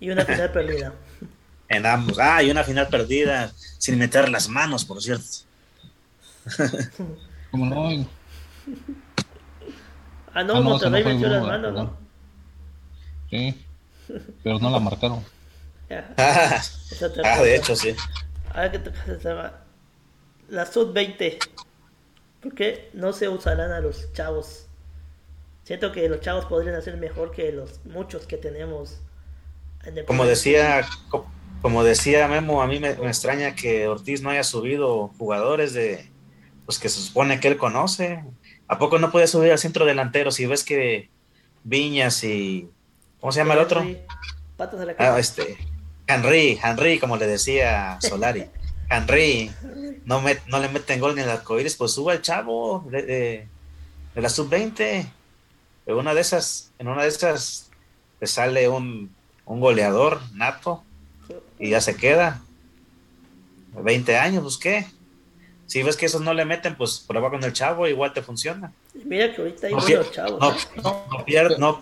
Y 0.00 0.10
una 0.10 0.24
final 0.24 0.50
perdida. 0.50 0.94
En 1.72 1.86
ambos. 1.86 2.18
Ah, 2.18 2.42
y 2.42 2.50
una 2.50 2.64
final 2.64 2.88
perdida, 2.88 3.50
sin 3.78 3.98
meter 3.98 4.28
las 4.28 4.48
manos, 4.48 4.84
por 4.84 5.02
cierto. 5.02 5.24
Como 7.50 7.66
no. 7.66 8.06
Ah, 10.34 10.42
no, 10.44 10.54
ah, 10.54 10.60
no 10.60 10.62
Monterrey 10.62 11.04
metió 11.04 11.28
las 11.28 11.42
manos, 11.42 11.72
¿no? 11.72 11.96
Sí, 13.30 13.64
pero 14.42 14.58
no 14.58 14.70
la 14.70 14.78
marcaron. 14.80 15.24
ah, 16.16 16.62
de 17.42 17.56
hecho, 17.56 17.74
sí. 17.74 17.94
A 18.54 18.62
ver 18.62 18.82
qué 18.82 18.90
se 19.18 19.28
llama. 19.28 19.52
La 20.48 20.66
sub-20. 20.66 21.38
¿Por 22.42 22.54
qué 22.54 22.90
no 22.92 23.12
se 23.12 23.28
usarán 23.28 23.72
a 23.72 23.80
los 23.80 24.12
chavos? 24.12 24.66
Siento 25.64 25.92
que 25.92 26.08
los 26.08 26.20
chavos 26.20 26.44
podrían 26.46 26.74
hacer 26.74 26.96
mejor 26.96 27.30
que 27.30 27.52
los 27.52 27.84
muchos 27.84 28.26
que 28.26 28.36
tenemos. 28.36 28.98
como 30.06 30.26
decía, 30.26 30.86
como 31.62 31.84
decía 31.84 32.26
Memo, 32.26 32.60
a 32.60 32.66
mí 32.66 32.80
me, 32.80 32.90
extraña 32.90 33.54
que 33.54 33.86
Ortiz 33.86 34.20
no 34.20 34.30
haya 34.30 34.42
subido 34.42 35.12
jugadores 35.16 35.72
de, 35.72 36.10
pues 36.66 36.80
que 36.80 36.88
se 36.88 37.00
supone 37.00 37.38
que 37.38 37.48
él 37.48 37.56
conoce. 37.56 38.24
¿A 38.66 38.78
poco 38.78 38.98
no 38.98 39.12
puede 39.12 39.28
subir 39.28 39.52
al 39.52 39.58
centro 39.58 39.86
delantero 39.86 40.32
si 40.32 40.44
ves 40.44 40.64
que 40.64 41.08
Viñas 41.62 42.24
y 42.24 42.68
¿cómo 43.20 43.30
se 43.30 43.40
llama 43.40 43.54
el 43.54 43.60
otro? 43.60 43.86
Patas 44.56 44.80
de 44.80 44.86
la 44.86 44.94
ah, 44.98 45.18
este, 45.20 45.56
Henry, 46.08 46.58
Henry, 46.62 46.98
como 46.98 47.16
le 47.16 47.28
decía 47.28 47.96
Solari. 48.00 48.46
Henry, 48.90 49.50
no, 50.04 50.20
me, 50.20 50.38
no 50.48 50.58
le 50.58 50.68
meten 50.68 50.98
gol 50.98 51.14
ni 51.14 51.22
el 51.22 51.30
arcoíris, 51.30 51.76
pues 51.76 51.92
suba 51.92 52.12
el 52.12 52.22
chavo 52.22 52.84
de, 52.90 53.46
la 54.16 54.28
sub-20. 54.28 55.06
En 55.86 55.94
una 55.94 56.12
de 56.12 56.20
esas, 56.20 56.72
en 56.80 56.88
una 56.88 57.02
de 57.02 57.08
esas 57.08 57.70
le 58.20 58.26
sale 58.26 58.68
un, 58.68 59.14
un 59.46 59.60
goleador 59.60 60.20
nato 60.34 60.82
y 61.58 61.70
ya 61.70 61.80
se 61.80 61.96
queda. 61.96 62.42
20 63.74 64.16
años, 64.16 64.42
pues 64.42 64.58
qué. 64.58 64.86
Si 65.66 65.82
ves 65.82 65.96
que 65.96 66.04
esos 66.04 66.20
no 66.20 66.34
le 66.34 66.44
meten, 66.44 66.76
pues 66.76 67.02
prueba 67.06 67.30
con 67.30 67.42
el 67.44 67.52
chavo, 67.54 67.88
igual 67.88 68.12
te 68.12 68.20
funciona. 68.20 68.72
Mira 69.06 69.34
que 69.34 69.40
ahorita 69.40 69.68
hay 69.68 69.72
no, 69.72 70.04
chavos. 70.10 70.68
No, 70.76 71.06
no, 71.16 71.58
no, 71.58 71.80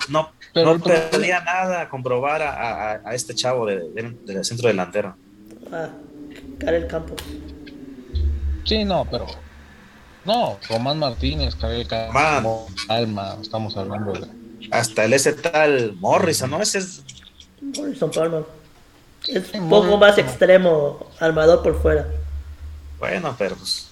no, 0.54 0.74
no, 0.74 0.80
perdía 0.80 1.40
nada 1.40 1.88
comprobar 1.88 2.40
a, 2.42 3.02
a, 3.04 3.14
este 3.14 3.34
chavo 3.34 3.66
del 3.66 3.92
de, 4.24 4.44
centro 4.44 4.68
delantero. 4.68 5.16
Ah, 5.72 5.88
Karel 6.60 6.86
Campos. 6.86 7.20
Sí, 8.64 8.84
no, 8.84 9.04
pero. 9.10 9.26
No, 10.24 10.58
Román 10.68 10.98
Martínez, 10.98 11.56
Karel 11.56 11.88
Campos, 11.88 12.70
Alma, 12.88 13.38
estamos 13.40 13.76
hablando 13.76 14.12
de. 14.12 14.28
Hasta 14.70 15.04
el 15.04 15.14
ese 15.14 15.32
tal 15.32 15.96
Morrison, 15.96 16.50
¿no? 16.50 16.62
Ese 16.62 16.78
es. 16.78 17.02
Morrison 17.60 18.10
Palmer. 18.12 18.59
Es 19.36 19.52
un 19.54 19.68
poco 19.68 19.96
más 19.96 20.18
extremo, 20.18 21.06
armador 21.18 21.62
por 21.62 21.80
fuera. 21.80 22.06
Bueno, 22.98 23.34
pero 23.38 23.56
pues, 23.56 23.88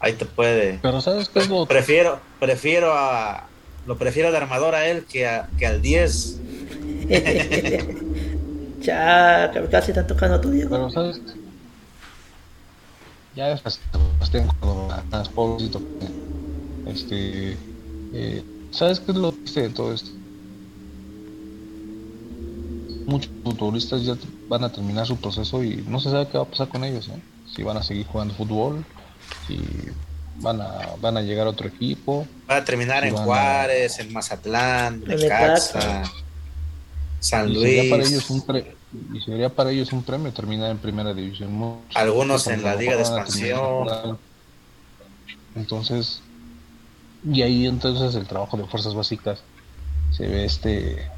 ahí 0.00 0.12
te 0.14 0.24
puede. 0.24 0.78
Pero 0.82 1.00
¿sabes 1.00 1.28
qué 1.28 1.40
es 1.40 1.48
lo 1.48 1.66
Prefiero, 1.66 2.20
prefiero 2.38 2.92
a. 2.92 3.44
Lo 3.86 3.96
prefiero 3.96 4.30
de 4.30 4.36
armador 4.36 4.74
a 4.74 4.86
él 4.86 5.04
que, 5.06 5.26
a- 5.26 5.48
que 5.58 5.66
al 5.66 5.80
10. 5.80 6.38
ya, 8.80 9.50
casi 9.70 9.90
están 9.92 10.06
tocando 10.06 10.36
a 10.36 10.40
tu 10.40 10.50
Diego. 10.50 10.70
Pero, 10.70 10.90
¿sabes? 10.90 11.20
Ya 13.34 13.50
es 13.52 13.60
Sebastián 13.60 14.48
Córdoba, 14.60 15.02
más 15.10 15.28
pobrecito. 15.28 15.80
Este. 16.86 17.56
eh, 18.12 18.42
¿Sabes 18.70 19.00
qué 19.00 19.12
es 19.12 19.18
lo 19.18 19.32
triste 19.32 19.62
de 19.62 19.70
todo 19.70 19.92
esto? 19.94 20.10
Muchos 23.08 23.30
futbolistas 23.42 24.04
ya 24.04 24.14
van 24.48 24.64
a 24.64 24.70
terminar 24.70 25.06
su 25.06 25.16
proceso 25.16 25.64
y 25.64 25.82
no 25.88 25.98
se 25.98 26.10
sabe 26.10 26.28
qué 26.28 26.36
va 26.36 26.44
a 26.44 26.46
pasar 26.48 26.68
con 26.68 26.84
ellos, 26.84 27.08
¿eh? 27.08 27.18
Si 27.56 27.62
van 27.62 27.78
a 27.78 27.82
seguir 27.82 28.06
jugando 28.06 28.34
fútbol, 28.34 28.84
si 29.46 29.58
van 30.40 30.60
a, 30.60 30.70
van 31.00 31.16
a 31.16 31.22
llegar 31.22 31.46
a 31.46 31.50
otro 31.50 31.66
equipo. 31.68 32.26
Va 32.48 32.56
a 32.56 32.64
terminar 32.64 33.04
en 33.04 33.14
Van 33.14 33.22
a- 33.22 33.24
Juárez, 33.26 33.98
en 33.98 34.12
Mazatlán, 34.12 35.02
En 35.08 35.16
Necaxa. 35.20 36.02
San 37.20 37.50
Y 37.50 37.54
sería 37.60 37.90
para 37.90 38.02
Luis. 38.02 38.10
ellos 38.12 38.30
un 38.30 38.42
pre- 38.42 38.76
y 39.14 39.20
sería 39.22 39.48
para 39.48 39.70
ellos 39.70 39.90
un 39.92 40.02
premio 40.02 40.30
terminar 40.32 40.70
en 40.70 40.78
primera 40.78 41.12
división. 41.14 41.52
Muchos 41.52 41.96
Algunos 41.96 42.46
en 42.46 42.62
la 42.62 42.74
Liga 42.76 42.92
de 42.96 43.02
van 43.04 43.18
Expansión. 43.20 44.18
Entonces, 45.56 46.20
y 47.28 47.42
ahí 47.42 47.66
entonces 47.66 48.14
el 48.14 48.26
trabajo 48.26 48.56
de 48.56 48.64
fuerzas 48.66 48.94
básicas 48.94 49.40
se 50.12 50.26
ve 50.28 50.44
este 50.44 51.10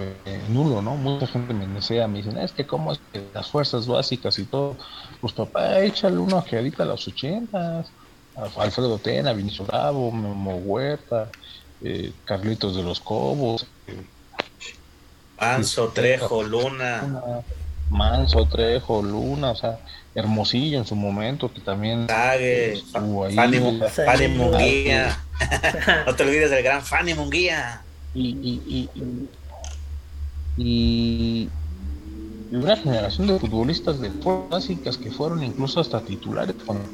eh, 0.00 0.40
nulo, 0.48 0.82
¿no? 0.82 0.96
Mucha 0.96 1.26
gente 1.26 1.54
me 1.54 1.66
desea, 1.66 2.08
me 2.08 2.18
dicen, 2.18 2.38
es 2.38 2.52
que 2.52 2.66
cómo 2.66 2.92
es 2.92 3.00
que 3.12 3.22
las 3.34 3.48
fuerzas 3.50 3.86
básicas 3.86 4.38
y 4.38 4.44
todo, 4.44 4.76
pues 5.20 5.32
papá, 5.32 5.80
échale 5.80 6.18
uno 6.18 6.44
que 6.44 6.56
ahorita 6.56 6.82
a 6.82 6.86
los 6.86 7.06
ochentas, 7.06 7.90
a 8.36 8.62
Alfredo 8.62 8.98
Tena, 8.98 9.32
Vinicio 9.32 9.64
Bravo, 9.64 10.10
Memo 10.12 10.56
Huerta, 10.56 11.28
eh, 11.82 12.12
Carlitos 12.24 12.76
de 12.76 12.82
los 12.82 13.00
Cobos, 13.00 13.66
eh, 13.86 14.02
Manso, 15.40 15.88
Trejo, 15.88 16.42
Luna. 16.42 17.02
Luna, 17.02 17.40
Manso, 17.90 18.46
Trejo, 18.46 19.02
Luna, 19.02 19.50
o 19.52 19.56
sea, 19.56 19.78
Hermosillo 20.14 20.78
en 20.78 20.86
su 20.86 20.96
momento, 20.96 21.52
que 21.52 21.60
también 21.60 22.06
Sague, 22.08 22.74
estuvo 22.74 23.24
ahí, 23.24 23.34
Fanny, 23.34 23.80
Fanny. 23.88 24.28
Munguía. 24.28 25.18
No 26.06 26.14
te 26.14 26.22
olvides 26.22 26.50
del 26.50 26.62
gran 26.62 26.82
Fanny 26.82 27.14
Munguía. 27.14 27.80
y, 28.12 28.28
y, 28.28 28.88
y, 28.94 29.28
y, 30.56 31.50
una 32.50 32.76
generación 32.76 33.26
de 33.28 33.38
futbolistas 33.38 34.00
de 34.00 34.12
básicas 34.50 34.98
que 34.98 35.10
fueron 35.10 35.42
incluso 35.42 35.80
hasta 35.80 36.04
titulares 36.04 36.56
con 36.66 36.90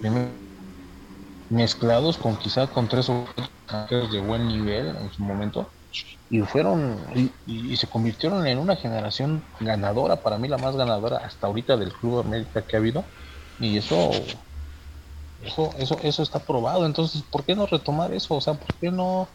mezclados 1.49 2.19
con 2.19 2.37
quizá 2.39 2.67
con 2.67 2.89
tres 2.89 3.09
o 3.09 3.27
cuatro 3.67 4.09
de 4.09 4.21
buen 4.21 4.49
nivel 4.49 4.97
en 4.97 5.11
su 5.13 5.23
momento 5.23 5.73
y 6.29 6.41
fueron 6.41 7.07
y- 7.15 7.33
y 7.47 7.77
se 7.77 7.87
convirtieron 7.89 8.47
en 8.47 8.59
una 8.59 8.77
generación 8.77 9.45
ganadora 9.61 10.23
para 10.23 10.39
mí 10.39 10.49
la 10.49 10.59
más 10.59 10.77
ganadora 10.77 11.19
hasta 11.19 11.47
ahorita 11.47 11.77
del 11.77 11.93
Club 11.93 12.19
América 12.21 12.67
que 12.67 12.77
ha 12.77 12.81
habido 12.81 13.07
y 13.59 13.79
eso 13.79 14.11
eso 15.39 15.71
eso 15.79 15.99
eso 16.03 16.23
está 16.23 16.41
probado. 16.41 16.87
Entonces 16.87 17.23
por 17.31 17.45
qué 17.45 17.55
no 17.55 17.67
retomar 17.67 18.13
eso 18.15 18.35
o 18.35 18.41
sea 18.41 18.55
por 18.55 18.75
qué 18.79 18.91
no 18.91 19.29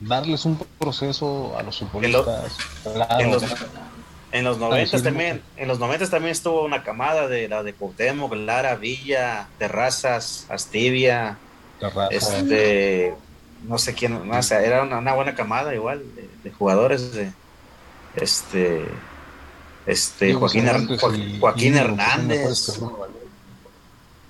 darles 0.00 0.44
un 0.44 0.58
proceso 0.78 1.56
a 1.58 1.62
los 1.62 1.78
futbolistas 1.78 2.56
claro, 2.84 3.20
en 3.20 3.30
los-. 3.32 3.44
En 4.30 4.44
los 4.44 4.56
sí, 4.56 4.62
noventas 4.62 5.00
no. 5.02 5.08
también, 5.08 5.42
en 5.56 5.68
los 5.68 5.78
noventas 5.78 6.10
también 6.10 6.32
estuvo 6.32 6.62
una 6.64 6.82
camada 6.82 7.28
de 7.28 7.48
la 7.48 7.62
de 7.62 7.72
Cuauhtémoc, 7.72 8.34
Lara, 8.34 8.74
Villa, 8.76 9.48
Terrazas, 9.58 10.44
Astivia, 10.50 11.38
Terraza. 11.80 12.08
este, 12.14 13.14
no 13.66 13.78
sé 13.78 13.94
quién, 13.94 14.28
no, 14.28 14.38
o 14.38 14.42
sea, 14.42 14.60
era 14.60 14.82
una, 14.82 14.98
una 14.98 15.14
buena 15.14 15.34
camada 15.34 15.74
igual 15.74 16.02
de, 16.14 16.28
de 16.44 16.50
jugadores 16.54 17.14
de, 17.14 17.32
este, 18.16 18.84
este, 19.86 20.34
Joaquín, 20.34 20.66
Her- 20.66 21.76
Hernández, 21.76 22.78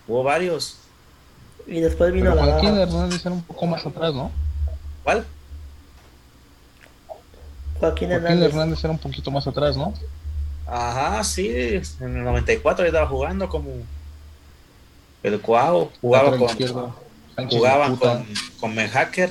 hubo 0.07 0.23
varios, 0.23 0.77
Y 1.67 1.81
después 1.81 2.13
vino 2.13 2.31
Pero 2.31 2.45
la 2.47 2.53
Joaquín. 2.53 2.79
Hernández 2.79 3.27
era 3.27 3.35
un 3.35 3.43
poco 3.43 3.67
más 3.67 3.85
atrás, 3.85 4.15
¿no? 4.15 4.31
¿cuál? 5.03 5.27
Joaquín 7.81 8.09
Joaquín 8.09 8.13
Hernández. 8.13 8.49
Hernández 8.51 8.85
era 8.85 8.93
un 8.93 8.99
poquito 8.99 9.31
más 9.31 9.47
atrás, 9.47 9.77
¿no? 9.77 9.95
Ajá, 10.67 11.25
sí, 11.25 11.49
en 11.49 12.17
el 12.17 12.25
94 12.25 12.85
ya 12.85 12.89
estaba 12.89 13.07
jugando 13.07 13.49
como 13.49 13.71
el 15.23 15.41
Cuau, 15.41 15.91
jugaba 16.01 16.37
con, 16.37 16.49
jugaban 17.49 17.97
con, 17.97 18.27
con 18.61 18.75
Menhacker, 18.75 19.31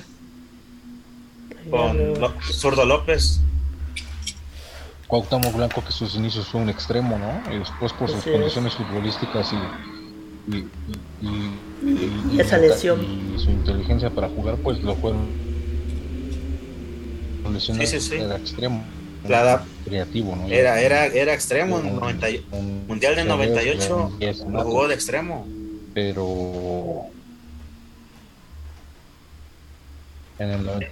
con 1.69 2.19
Lo- 2.19 2.33
Zurdo 2.51 2.86
López, 2.86 3.39
Cuauhtémoc 5.07 5.53
Blanco, 5.55 5.83
que 5.86 5.91
sus 5.91 6.15
inicios 6.15 6.47
fue 6.47 6.60
un 6.62 6.69
extremo, 6.69 7.17
¿no? 7.17 7.53
Y 7.53 7.60
después 7.60 7.93
por 7.93 8.10
sus 8.10 8.25
es. 8.25 8.33
condiciones 8.33 8.73
futbolísticas 8.75 9.53
y, 9.53 10.51
y, 10.55 10.67
y, 11.21 11.27
y- 11.83 12.36
Y 12.36 12.41
esa 12.41 12.57
lesión. 12.57 13.01
y 13.03 13.39
su 13.39 13.49
inteligencia 13.51 14.10
para 14.10 14.27
jugar, 14.27 14.55
pues 14.57 14.81
lo 14.81 14.95
fueron 14.95 15.27
lesionados, 17.51 17.89
Sí, 17.89 17.99
sí, 17.99 18.10
sí. 18.10 18.15
era 18.15 18.36
extremo, 18.38 18.83
da- 19.27 19.63
creativo, 19.86 20.36
¿no? 20.36 20.47
era, 20.47 20.79
era, 20.81 21.05
era 21.07 21.33
extremo 21.33 21.79
en 21.79 21.88
Un- 21.88 21.95
90 21.99 22.29
y- 22.29 22.45
un- 22.51 22.86
Mundial 22.88 23.15
del 23.15 23.27
98, 23.27 23.95
un 24.12 24.19
diez, 24.19 24.39
lo 24.39 24.49
¿no? 24.49 24.62
jugó 24.63 24.88
de 24.88 24.93
extremo. 24.95 25.47
pero 25.93 27.05
en 30.39 30.49
el 30.51 30.88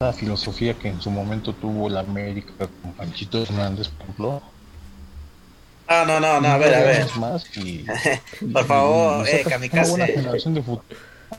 la 0.00 0.12
filosofía 0.12 0.74
que 0.74 0.88
en 0.88 1.00
su 1.00 1.10
momento 1.10 1.54
tuvo 1.54 1.88
la 1.88 2.00
América 2.00 2.52
con 2.82 2.92
Panchito 2.92 3.40
Hernández, 3.42 3.88
por 3.88 4.02
ejemplo. 4.02 4.42
Ah, 5.86 6.04
no, 6.06 6.18
no, 6.20 6.40
no, 6.40 6.48
a 6.48 6.58
ver, 6.58 6.74
a 6.74 6.80
ver. 6.80 7.06
Más 7.16 7.44
y, 7.56 7.86
Por 8.52 8.66
favor, 8.66 9.26
y 9.26 9.30
eh, 9.30 9.44
kamikaze. 9.48 9.92
Una 9.92 10.04
buena 10.04 10.20
generación 10.20 10.54
de 10.54 10.62
fútbol. 10.62 10.84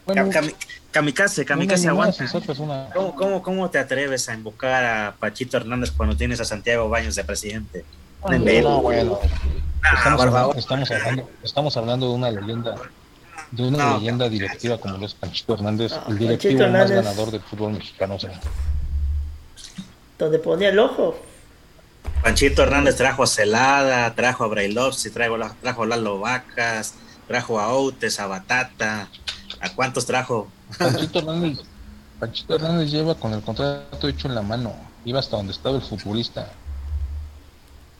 Bueno, 0.05 0.29
Kami- 0.31 0.55
Kamikaze, 0.99 1.43
Kamikaze 1.43 1.89
aguanta. 1.89 2.23
una- 2.59 2.87
¿Cómo, 2.93 3.15
cómo, 3.15 3.41
¿Cómo 3.43 3.69
te 3.69 3.79
atreves 3.79 4.29
a 4.29 4.33
invocar 4.33 4.85
a 4.85 5.15
Pachito 5.19 5.57
Hernández 5.57 5.91
cuando 5.91 6.15
tienes 6.15 6.39
a 6.39 6.45
Santiago 6.45 6.87
Baños 6.87 7.15
de 7.15 7.25
presidente? 7.25 7.83
No, 8.25 8.33
Imbécil. 8.33 8.63
no, 8.63 8.81
bueno, 8.81 9.19
Ah, 9.83 9.95
estamos, 9.97 10.21
hablando, 10.21 10.31
favor. 10.39 10.57
estamos 10.57 10.91
hablando, 10.91 11.29
estamos 11.43 11.75
hablando 11.77 12.07
de 12.07 12.13
una 12.15 12.31
leyenda, 12.31 12.75
de 13.51 13.63
una 13.67 13.77
No. 13.77 13.97
leyenda 13.97 14.29
directiva 14.29 14.77
como 14.77 14.97
lo 14.97 15.05
es 15.05 15.13
Panchito 15.15 15.55
Hernández, 15.55 15.91
No, 15.91 16.13
el 16.13 16.17
directivo 16.17 16.59
Panchito 16.59 16.71
más 16.71 16.89
Hernández. 16.89 17.03
ganador 17.05 17.31
del 17.31 17.41
fútbol 17.41 17.73
mexicano. 17.73 18.15
o 18.15 18.19
sea, 18.19 18.39
Donde 20.17 20.39
ponía 20.39 20.69
el 20.69 20.79
ojo. 20.79 21.17
Panchito 22.23 22.63
Hernández 22.63 22.95
trajo 22.95 23.23
a 23.23 23.27
Celada, 23.27 24.15
trajo 24.15 24.45
a 24.45 24.47
Brailovsky, 24.47 25.09
trajo, 25.09 25.35
trajo 25.61 25.83
a 25.83 25.87
Lalo 25.87 26.19
Vacas, 26.21 26.93
trajo 27.27 27.59
a 27.59 27.67
Outes, 27.73 28.17
a 28.21 28.27
Batata. 28.27 29.09
¿A 29.61 29.69
cuántos 29.73 30.05
trajo? 30.05 30.47
Panchito 30.77 31.19
Hernández, 31.19 31.59
Panchito 32.19 32.55
Hernández 32.55 32.89
lleva 32.91 33.15
con 33.15 33.33
el 33.33 33.41
contrato 33.41 34.07
hecho 34.07 34.27
en 34.27 34.35
la 34.35 34.41
mano, 34.41 34.73
iba 35.05 35.19
hasta 35.19 35.37
donde 35.37 35.53
estaba 35.53 35.75
el 35.75 35.81
futbolista. 35.81 36.49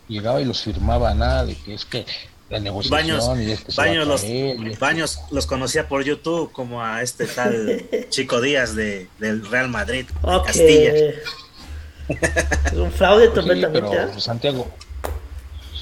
Llegaba 0.07 0.39
y 0.41 0.45
los 0.45 0.61
firmaba 0.61 1.13
nada 1.15 1.45
de 1.45 1.55
que 1.55 1.73
es 1.73 1.85
que 1.85 2.05
la 2.49 2.59
negociación 2.59 2.99
Baños, 2.99 3.23
y 3.69 3.75
Baños, 3.75 4.07
los, 4.07 4.21
caer, 4.21 4.59
y 4.59 4.67
es 4.67 4.73
que- 4.73 4.77
Baños 4.79 5.19
los 5.31 5.47
conocía 5.47 5.87
por 5.87 6.03
YouTube 6.03 6.51
como 6.51 6.83
a 6.83 7.01
este 7.01 7.25
tal 7.25 7.83
Chico 8.09 8.39
Díaz 8.39 8.75
de, 8.75 9.09
del 9.19 9.45
Real 9.49 9.67
Madrid, 9.69 10.05
de 10.07 10.13
Ok. 10.35 10.45
Castilla. 10.45 10.93
Es 12.07 12.73
un 12.73 12.91
fraude 12.91 13.25
Sí, 13.25 13.31
completamente. 13.33 13.81
pero 13.89 14.11
¿ah? 14.15 14.19
Santiago 14.19 14.67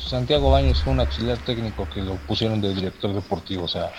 Santiago 0.07 0.51
Baños 0.51 0.81
fue 0.81 0.93
un 0.93 1.01
auxiliar 1.01 1.38
técnico 1.39 1.86
que 1.93 2.01
lo 2.01 2.15
pusieron 2.15 2.62
de 2.62 2.73
director 2.73 3.13
deportivo, 3.13 3.65
o 3.65 3.67
sea, 3.67 3.91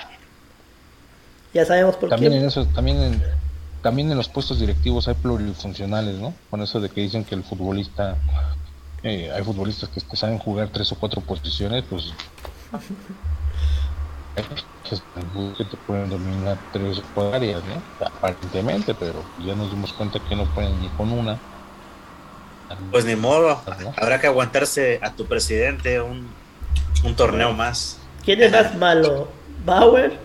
Ya 1.55 1.65
sabemos 1.65 1.97
por 1.97 2.11
también 2.11 2.33
qué. 2.33 2.39
en 2.39 2.45
eso, 2.47 2.67
también 2.67 3.01
en, 3.01 3.23
también 3.81 4.11
en 4.11 4.17
los 4.17 4.29
puestos 4.29 4.59
directivos 4.59 5.07
hay 5.09 5.15
plurifuncionales, 5.15 6.17
¿no? 6.17 6.35
Con 6.51 6.61
eso 6.63 6.81
de 6.81 6.89
que 6.89 7.01
dicen 7.01 7.25
que 7.25 7.35
el 7.35 7.45
futbolista, 7.45 8.17
eh, 9.03 9.31
hay 9.33 9.43
futbolistas 9.45 9.89
que, 9.89 10.01
que 10.01 10.17
saben 10.17 10.39
jugar 10.39 10.69
tres 10.73 10.91
o 10.93 10.97
cuatro 10.97 11.21
posiciones, 11.21 11.85
pues 11.89 12.13
que 14.35 15.65
te 15.65 15.77
pueden 15.87 16.11
dominar 16.11 16.59
tres 16.73 16.99
o 16.99 17.03
cuatro 17.15 17.35
áreas, 17.35 17.63
¿no? 17.65 18.07
Aparentemente, 18.07 18.95
pero 18.95 19.23
ya 19.45 19.55
nos 19.55 19.71
dimos 19.71 19.93
cuenta 19.93 20.19
que 20.29 20.35
no 20.35 20.45
pueden 20.55 20.81
ni 20.81 20.89
con 20.89 21.13
una. 21.13 21.39
Pues 22.91 23.05
ni 23.05 23.15
modo, 23.15 23.61
¿no? 23.81 23.95
habrá 23.97 24.21
que 24.21 24.27
aguantarse 24.27 24.99
a 25.03 25.13
tu 25.13 25.27
presidente 25.27 26.01
un, 26.01 26.27
un 27.05 27.15
torneo 27.15 27.53
más. 27.53 27.99
¿Quién 28.25 28.43
es 28.43 28.51
más 28.51 28.75
malo? 28.75 29.29
¿Bauer 29.65 30.19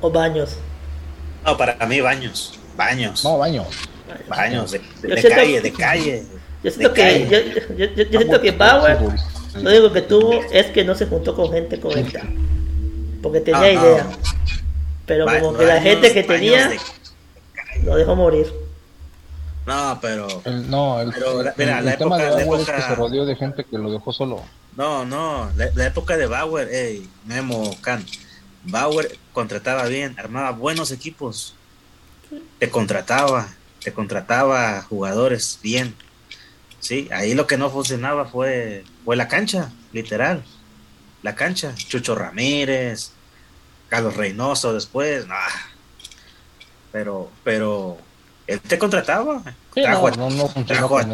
o 0.00 0.10
Baños? 0.10 0.58
No, 1.48 1.56
para 1.56 1.86
mí 1.86 2.00
Baños, 2.00 2.58
Baños, 2.76 3.24
No, 3.24 3.38
baño. 3.38 3.64
Baños, 4.28 4.70
de, 4.72 4.78
de- 5.02 5.08
de 5.08 5.20
siento- 5.20 5.36
calle, 5.36 5.60
de 5.60 5.72
calle. 5.72 6.22
Yo 6.62 6.70
siento 6.70 6.88
De 6.90 6.94
que, 6.94 7.02
calle. 7.02 7.28
yo, 7.68 7.74
yo- 7.74 7.94
yo- 7.94 8.10
yo 8.10 8.18
siento 8.20 8.40
que 8.40 8.50
Bauer 8.52 8.98
lo 9.54 9.70
único 9.70 9.92
que 9.92 10.02
tuvo 10.02 10.32
es 10.52 10.66
que 10.66 10.84
no 10.84 10.94
se 10.94 11.06
juntó 11.06 11.34
con 11.34 11.50
gente 11.52 11.80
correcta. 11.80 12.22
porque 13.22 13.40
tenía 13.40 13.72
idea. 13.72 14.06
Pero 15.06 15.26
como 15.26 15.56
que 15.56 15.64
la 15.66 15.80
gente 15.80 16.12
que 16.12 16.22
tenía 16.22 16.70
lo 17.82 17.96
dejó 17.96 18.14
morir. 18.14 18.52
No, 19.66 19.98
pero. 20.00 20.26
no, 20.66 21.00
el, 21.00 21.12
tema 21.98 22.16
de 22.18 22.30
Bauer 22.44 22.60
es 22.60 22.70
que 22.70 22.82
se 22.82 22.94
rodeó 22.94 23.24
de 23.26 23.36
gente 23.36 23.64
que 23.64 23.76
lo 23.78 23.90
dejó 23.90 24.12
solo. 24.12 24.42
No, 24.76 25.04
no, 25.04 25.50
la, 25.56 25.86
época 25.86 26.16
de 26.16 26.26
Bauer, 26.26 26.68
hey, 26.70 27.08
Memo 27.26 27.76
Khan. 27.82 28.04
Bauer 28.70 29.18
contrataba 29.32 29.86
bien, 29.86 30.14
armaba 30.18 30.50
buenos 30.50 30.90
equipos. 30.90 31.54
Te 32.58 32.70
contrataba, 32.70 33.48
te 33.82 33.92
contrataba 33.92 34.82
jugadores 34.82 35.58
bien. 35.62 35.94
Sí, 36.80 37.08
ahí 37.10 37.34
lo 37.34 37.46
que 37.46 37.56
no 37.56 37.70
funcionaba 37.70 38.26
fue, 38.26 38.84
fue 39.04 39.16
la 39.16 39.28
cancha, 39.28 39.72
literal. 39.92 40.44
La 41.22 41.34
cancha. 41.34 41.74
Chucho 41.74 42.14
Ramírez, 42.14 43.12
Carlos 43.88 44.16
Reynoso 44.16 44.74
después, 44.74 45.26
Pero, 46.92 47.30
pero 47.42 47.98
él 48.46 48.60
te 48.60 48.78
contrataba. 48.78 49.42
trajo, 49.72 50.08
a 50.08 51.06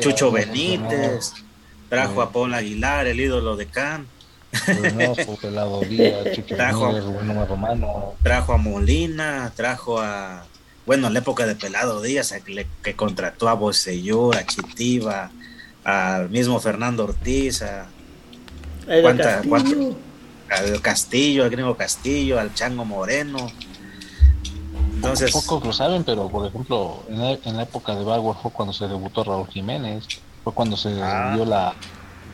Chucho 0.00 0.30
Benítez, 0.30 1.32
trajo 1.88 2.22
a 2.22 2.32
Paul 2.32 2.54
Aguilar, 2.54 3.06
el 3.06 3.20
ídolo 3.20 3.56
de 3.56 3.66
Can. 3.66 4.06
trajo, 6.46 6.86
a, 6.86 8.14
trajo 8.22 8.52
a 8.52 8.56
Molina, 8.58 9.50
trajo 9.56 9.98
a, 9.98 10.44
bueno, 10.84 11.06
en 11.06 11.14
la 11.14 11.20
época 11.20 11.46
de 11.46 11.54
Pelado 11.54 12.02
Díaz, 12.02 12.34
que, 12.82 12.94
contrató 12.94 13.48
a 13.48 13.54
Bocellur, 13.54 14.36
a 14.36 14.44
Chitiva, 14.44 15.30
al 15.84 16.28
mismo 16.28 16.60
Fernando 16.60 17.04
Ortiz, 17.04 17.62
a, 17.62 17.86
Castillo. 19.16 19.96
al 20.50 20.82
Castillo, 20.82 21.44
al 21.44 21.50
gringo 21.50 21.76
Castillo, 21.76 22.38
al 22.38 22.52
Chango 22.52 22.84
Moreno. 22.84 23.38
Pocos 25.32 25.64
lo 25.64 25.72
saben, 25.72 26.04
pero 26.04 26.28
por 26.28 26.46
ejemplo, 26.46 27.02
en 27.08 27.56
la, 27.56 27.62
época 27.62 27.94
de 27.94 28.04
Bauer 28.04 28.36
fue 28.40 28.52
cuando 28.52 28.72
se 28.72 28.86
debutó 28.86 29.24
Raúl 29.24 29.48
Jiménez, 29.48 30.04
fue 30.44 30.52
cuando 30.52 30.76
se 30.76 30.90
ah, 31.02 31.32
dio 31.34 31.44
la, 31.44 31.74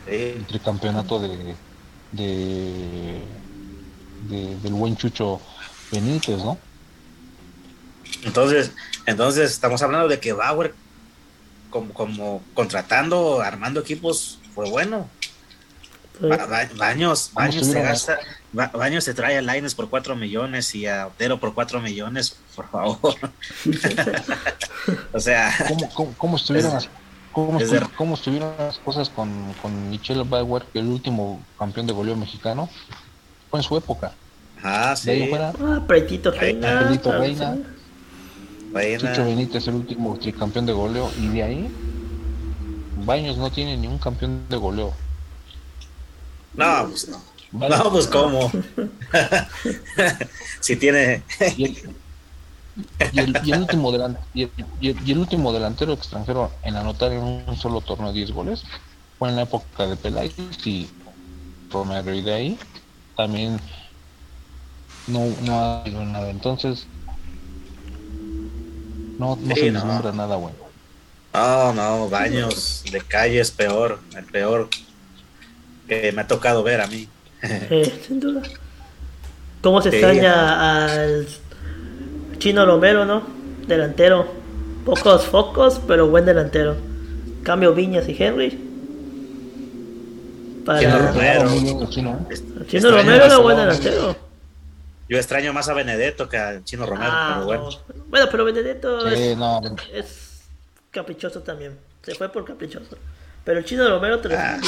el 0.07 0.44
tricampeonato 0.46 1.18
de, 1.18 1.54
de, 2.12 3.21
del 4.29 4.73
buen 4.73 4.97
Chucho 4.97 5.40
Benítez, 5.90 6.38
¿no? 6.38 6.59
Entonces, 8.25 8.73
entonces 9.07 9.51
estamos 9.51 9.83
hablando 9.83 10.09
de 10.09 10.18
que 10.18 10.33
Bauer, 10.33 10.75
como, 11.71 11.92
como 11.92 12.42
contratando, 12.55 13.40
armando 13.40 13.81
equipos, 13.81 14.38
fue 14.55 14.68
bueno. 14.68 15.09
baños, 16.77 17.31
Baños 17.33 17.66
se 17.66 17.81
gasta, 17.81 18.18
Baños 18.53 19.05
se 19.05 19.14
trae 19.14 19.38
a 19.38 19.42
Lines 19.42 19.75
por 19.75 19.88
4 19.88 20.16
millones 20.16 20.75
y 20.75 20.87
a 20.87 21.07
Otero 21.07 21.38
por 21.38 21.55
4 21.55 21.81
millones, 21.81 22.37
por 22.57 22.68
favor. 22.71 22.99
o 25.12 25.21
sea. 25.21 25.55
¿Cómo, 26.16 26.37
estuvieron, 26.37 26.73
las, 26.73 26.88
cómo, 27.32 28.14
estuvieron 28.14 28.52
las 28.58 28.78
cosas 28.78 29.08
con, 29.08 29.30
con 29.60 29.90
Michelle 29.90 30.24
Bauer, 30.24 30.64
el 30.74 30.86
último 30.86 31.40
campeón 31.58 31.86
de 31.86 31.92
goleo 31.92 32.16
mexicano? 32.16 32.68
Fue 33.50 33.60
en 33.60 33.64
su 33.64 33.76
época. 33.76 34.12
Ah, 34.62 34.94
sí. 34.96 35.30
ah, 35.34 35.82
Pretito 35.86 36.30
Reina. 36.30 36.80
Pretito 36.80 37.12
Reina. 37.12 37.56
Chucho 38.98 39.24
Benítez, 39.24 39.66
el 39.68 39.74
último 39.74 40.18
tricampeón 40.18 40.66
de 40.66 40.72
goleo. 40.72 41.10
Y 41.18 41.28
de 41.28 41.42
ahí, 41.42 41.70
Baños 43.04 43.38
no 43.38 43.50
tiene 43.50 43.76
ni 43.76 43.86
un 43.86 43.98
campeón 43.98 44.42
de 44.48 44.56
goleo. 44.56 44.92
No, 46.54 46.86
pues 46.88 47.08
no. 47.08 47.20
No, 47.52 47.90
pues 47.90 48.06
cómo. 48.06 48.50
si 50.60 50.76
tiene. 50.76 51.22
Y, 53.12 53.20
el, 53.20 53.60
último 53.60 53.92
y, 54.34 54.42
el, 54.88 55.18
último 55.18 55.52
delantero 55.52 55.92
extranjero 55.92 56.50
en 56.62 56.76
anotar 56.76 57.12
en 57.12 57.22
un 57.22 57.56
solo 57.56 57.80
torneo 57.80 58.12
10 58.12 58.32
goles 58.32 58.64
fue 59.18 59.30
en 59.30 59.36
la 59.36 59.42
época 59.42 59.86
de 59.86 59.96
Peláez 59.96 60.34
y 60.64 60.88
Romero. 61.70 62.14
Y 62.14 62.22
de 62.22 62.34
ahí 62.34 62.58
también 63.16 63.58
no, 65.06 65.26
no 65.42 65.58
ha 65.58 65.80
habido 65.80 66.04
nada. 66.04 66.30
Entonces, 66.30 66.86
no, 69.18 69.36
no 69.36 69.54
se 69.54 69.70
vislumbra 69.70 70.12
nada 70.12 70.36
bueno. 70.36 70.56
No, 71.34 71.72
no, 71.72 72.08
baños 72.08 72.84
de 72.90 73.00
calle 73.00 73.40
es 73.40 73.50
peor, 73.50 74.00
el 74.16 74.24
peor 74.24 74.68
que 75.86 76.12
me 76.12 76.22
ha 76.22 76.26
tocado 76.26 76.62
ver 76.62 76.80
a 76.80 76.86
mí. 76.86 77.08
Eh, 77.42 78.02
sin 78.06 78.20
duda. 78.20 78.42
¿Cómo 79.62 79.82
se 79.82 79.88
extraña 79.88 80.84
al 80.84 81.28
Chino 82.38 82.64
Romero, 82.64 83.05
no? 83.05 83.22
Delantero. 83.66 84.27
Pocos 84.85 85.27
focos, 85.27 85.81
pero 85.87 86.09
buen 86.09 86.24
delantero. 86.24 86.77
Cambio 87.42 87.74
Viñas 87.74 88.09
y 88.09 88.16
Henry. 88.22 88.59
Para... 90.64 90.81
Chino 90.81 90.98
Romero. 90.98 91.88
Chino, 92.66 92.90
Romero 92.90 93.24
era 93.24 93.38
buen 93.38 93.57
delantero. 93.57 94.16
Yo 95.09 95.16
extraño 95.16 95.53
más 95.53 95.68
a 95.68 95.74
Benedetto 95.74 96.29
que 96.29 96.37
a 96.37 96.62
Chino 96.62 96.85
Romero, 96.85 97.11
ah, 97.11 97.33
pero 97.35 97.46
bueno. 97.46 97.68
Bueno, 98.09 98.27
pero 98.31 98.44
Benedetto 98.44 99.09
es, 99.09 100.42
caprichoso 100.90 101.40
también. 101.42 101.79
Se 102.03 102.14
fue 102.14 102.29
por 102.31 102.44
caprichoso. 102.44 102.96
Pero 103.44 103.59
el 103.61 103.64
Chino 103.64 103.88
Romero 103.88 104.20
te 104.20 104.29
lo 104.29 104.37
ah. 104.38 104.59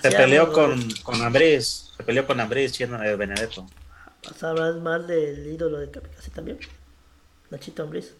Se 0.00 0.10
peleó 0.12 0.52
con, 0.52 0.88
con 1.02 1.20
Ambriz, 1.20 1.90
se 1.96 2.04
peleó 2.04 2.24
con 2.24 2.38
Ambriz, 2.38 2.70
Chino 2.70 2.96
de 2.98 3.16
Benedetto. 3.16 3.66
¿Hablas 4.42 4.76
más 4.76 5.06
del 5.06 5.46
ídolo 5.46 5.78
de 5.78 5.90
Capicasi 5.90 6.30
también? 6.30 6.58
Nachito 7.50 7.82
Ambriz. 7.82 8.14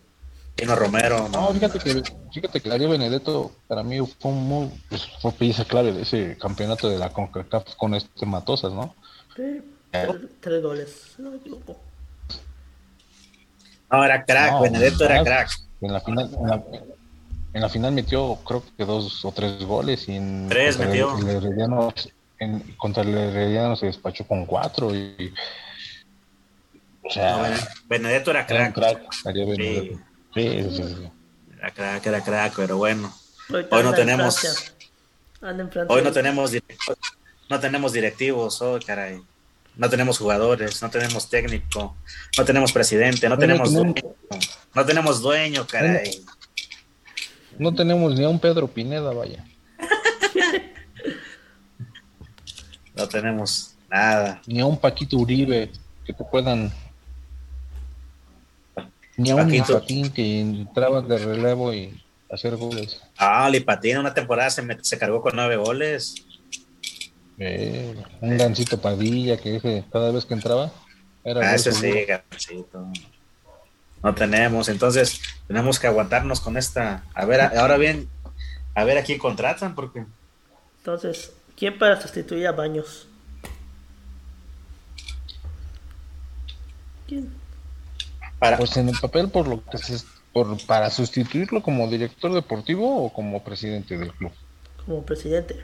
Chino 0.56 0.76
Romero. 0.76 1.28
No, 1.28 1.52
fíjate 1.52 1.78
que, 1.78 2.02
fíjate 2.32 2.60
que 2.60 2.68
Darío 2.68 2.90
Benedetto 2.90 3.52
para 3.66 3.82
mí 3.82 3.98
fue 4.18 4.32
muy, 4.32 4.70
pues, 4.88 5.06
fue 5.20 5.32
pieza 5.32 5.64
clave 5.64 5.92
de 5.92 6.02
ese 6.02 6.36
campeonato 6.38 6.88
de 6.88 6.98
la 6.98 7.10
CONCACAF 7.10 7.76
con 7.76 7.94
este 7.94 8.26
Matosas, 8.26 8.72
¿no? 8.72 8.94
Sí, 9.36 9.62
tres, 10.40 10.62
goles, 10.62 11.14
no 11.18 11.30
me 11.30 11.36
equivoco. 11.36 11.78
No, 13.90 14.04
era 14.04 14.24
crack, 14.24 14.60
Benedetto 14.60 15.04
era 15.04 15.24
crack. 15.24 15.50
En 15.80 15.92
la 15.92 16.00
final, 16.00 16.30
en 16.32 16.46
la, 16.46 16.62
en 17.54 17.60
la 17.60 17.68
final 17.68 17.92
metió 17.92 18.36
creo 18.46 18.62
que 18.76 18.84
dos 18.84 19.24
o 19.24 19.32
tres 19.32 19.64
goles 19.64 20.08
y 20.08 20.16
en 20.16 20.48
tres 20.48 20.78
metió. 20.78 21.16
El, 21.18 21.28
Herediano, 21.28 21.92
en, 22.38 22.60
contra 22.76 23.02
el 23.02 23.16
Herediano 23.16 23.76
se 23.76 23.86
despachó 23.86 24.26
con 24.26 24.46
cuatro 24.46 24.94
y 24.94 25.32
o 27.10 27.12
sea, 27.12 27.68
Benedetto 27.86 28.30
era 28.30 28.46
crack. 28.46 28.76
Era 28.76 28.94
crack 28.94 29.12
sí. 29.56 29.98
Sí, 30.32 30.34
sí, 30.34 30.70
sí, 30.72 31.10
Era 31.58 31.70
crack, 31.72 32.06
era 32.06 32.22
crack, 32.22 32.54
pero 32.56 32.76
bueno. 32.76 33.12
Hoy, 33.50 33.82
no 33.82 33.92
tenemos 33.92 34.72
Hoy 35.88 36.02
no 36.02 36.12
tenemos 36.12 36.52
no 37.48 37.58
tenemos 37.58 37.92
directivos, 37.92 38.62
oh 38.62 38.78
caray. 38.86 39.20
No 39.76 39.88
tenemos 39.88 40.18
jugadores, 40.18 40.82
no 40.82 40.90
tenemos 40.90 41.28
técnico, 41.28 41.96
no 42.38 42.44
tenemos 42.44 42.72
presidente, 42.72 43.28
no 43.28 43.38
tenemos 43.38 43.72
dueño, 43.72 43.94
no 44.74 44.86
tenemos 44.86 45.20
dueño, 45.20 45.66
caray. 45.66 46.24
No 47.58 47.74
tenemos 47.74 48.14
ni 48.14 48.24
a 48.24 48.28
un 48.28 48.38
Pedro 48.38 48.68
Pineda, 48.68 49.12
vaya. 49.12 49.44
no 52.94 53.08
tenemos 53.08 53.74
nada. 53.88 54.40
Ni 54.46 54.60
a 54.60 54.66
un 54.66 54.78
Paquito 54.78 55.16
Uribe 55.16 55.72
que 56.04 56.12
te 56.12 56.24
puedan. 56.24 56.72
Ni 59.20 59.30
a 59.30 59.36
un 59.36 59.50
Lipatín 59.50 60.10
que 60.10 60.40
entraba 60.40 61.02
de 61.02 61.18
relevo 61.18 61.74
y 61.74 62.02
hacer 62.30 62.56
goles. 62.56 63.00
Ah, 63.18 63.48
Lipatín 63.50 63.98
una 63.98 64.14
temporada 64.14 64.50
se, 64.50 64.62
se 64.82 64.98
cargó 64.98 65.20
con 65.20 65.36
nueve 65.36 65.56
goles. 65.56 66.14
Eh, 67.38 67.94
un 68.20 68.36
gancito 68.36 68.80
Padilla 68.80 69.36
que 69.36 69.84
cada 69.92 70.10
vez 70.10 70.24
que 70.24 70.34
entraba 70.34 70.72
era. 71.24 71.50
Ah, 71.50 71.54
ese 71.54 71.72
sí, 71.72 72.04
gancito 72.04 72.86
no 74.02 74.14
tenemos, 74.14 74.68
entonces 74.68 75.20
tenemos 75.46 75.78
que 75.78 75.86
aguantarnos 75.86 76.40
con 76.40 76.56
esta. 76.56 77.04
A 77.14 77.24
ver, 77.24 77.40
ahora 77.40 77.76
bien, 77.76 78.08
a 78.74 78.84
ver 78.84 78.98
a 78.98 79.02
quién 79.02 79.18
contratan, 79.18 79.74
porque. 79.74 80.04
Entonces, 80.78 81.32
¿quién 81.56 81.78
para 81.78 82.00
sustituir 82.00 82.46
a 82.46 82.52
Baños? 82.52 83.06
¿Quién? 87.06 87.39
Para... 88.40 88.56
Pues 88.56 88.76
en 88.76 88.88
el 88.88 88.98
papel, 88.98 89.28
por 89.28 89.46
lo 89.46 89.64
que 89.64 89.78
se, 89.78 90.04
por, 90.32 90.60
para 90.66 90.90
sustituirlo 90.90 91.62
como 91.62 91.86
director 91.86 92.32
deportivo 92.32 93.04
o 93.04 93.12
como 93.12 93.44
presidente 93.44 93.96
del 93.96 94.12
club. 94.14 94.32
Como 94.84 95.04
presidente. 95.04 95.62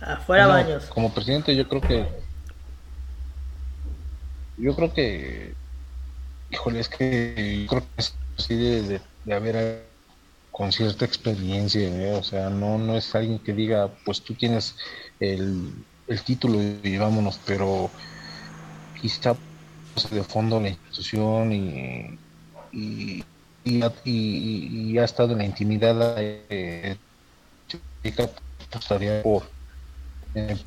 afuera 0.00 0.48
Baños. 0.48 0.86
Como 0.86 1.14
presidente, 1.14 1.54
yo 1.54 1.68
creo 1.68 1.80
que. 1.80 2.08
Yo 4.58 4.74
creo 4.74 4.92
que 4.92 5.54
Híjole, 6.52 6.80
es 6.80 6.88
que 6.88 7.66
creo 7.68 7.80
que 7.80 7.86
es 7.96 8.14
así 8.38 8.54
de, 8.54 9.00
haber 9.32 9.86
con 10.50 10.70
cierta 10.70 11.06
experiencia, 11.06 11.80
¿eh? 11.80 12.12
o 12.12 12.22
sea, 12.22 12.50
no, 12.50 12.76
no 12.76 12.94
es 12.94 13.14
alguien 13.14 13.38
que 13.38 13.54
diga, 13.54 13.88
pues 14.04 14.20
tú 14.20 14.34
tienes 14.34 14.76
el, 15.18 15.72
el 16.08 16.22
título 16.22 16.58
y 16.82 16.98
vámonos, 16.98 17.40
pero 17.46 17.90
quizá 19.00 19.34
de 20.10 20.24
fondo 20.24 20.60
la 20.60 20.70
institución 20.70 21.52
y, 21.52 22.18
y, 22.72 23.24
y, 23.64 24.98
ha 24.98 25.04
estado 25.04 25.32
en 25.32 25.38
la 25.38 25.44
intimidad 25.44 26.16
eh, 26.18 26.96
por, 29.22 29.42
eh, 30.34 30.58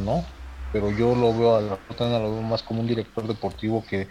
¿no? 0.00 0.24
Pero 0.72 0.90
yo 0.90 1.14
lo 1.14 1.36
veo 1.36 1.56
a 1.56 1.60
la 1.60 1.78
lo 2.18 2.32
veo 2.32 2.42
más 2.42 2.62
como 2.62 2.80
un 2.80 2.86
director 2.86 3.26
deportivo 3.26 3.84
que 3.84 4.08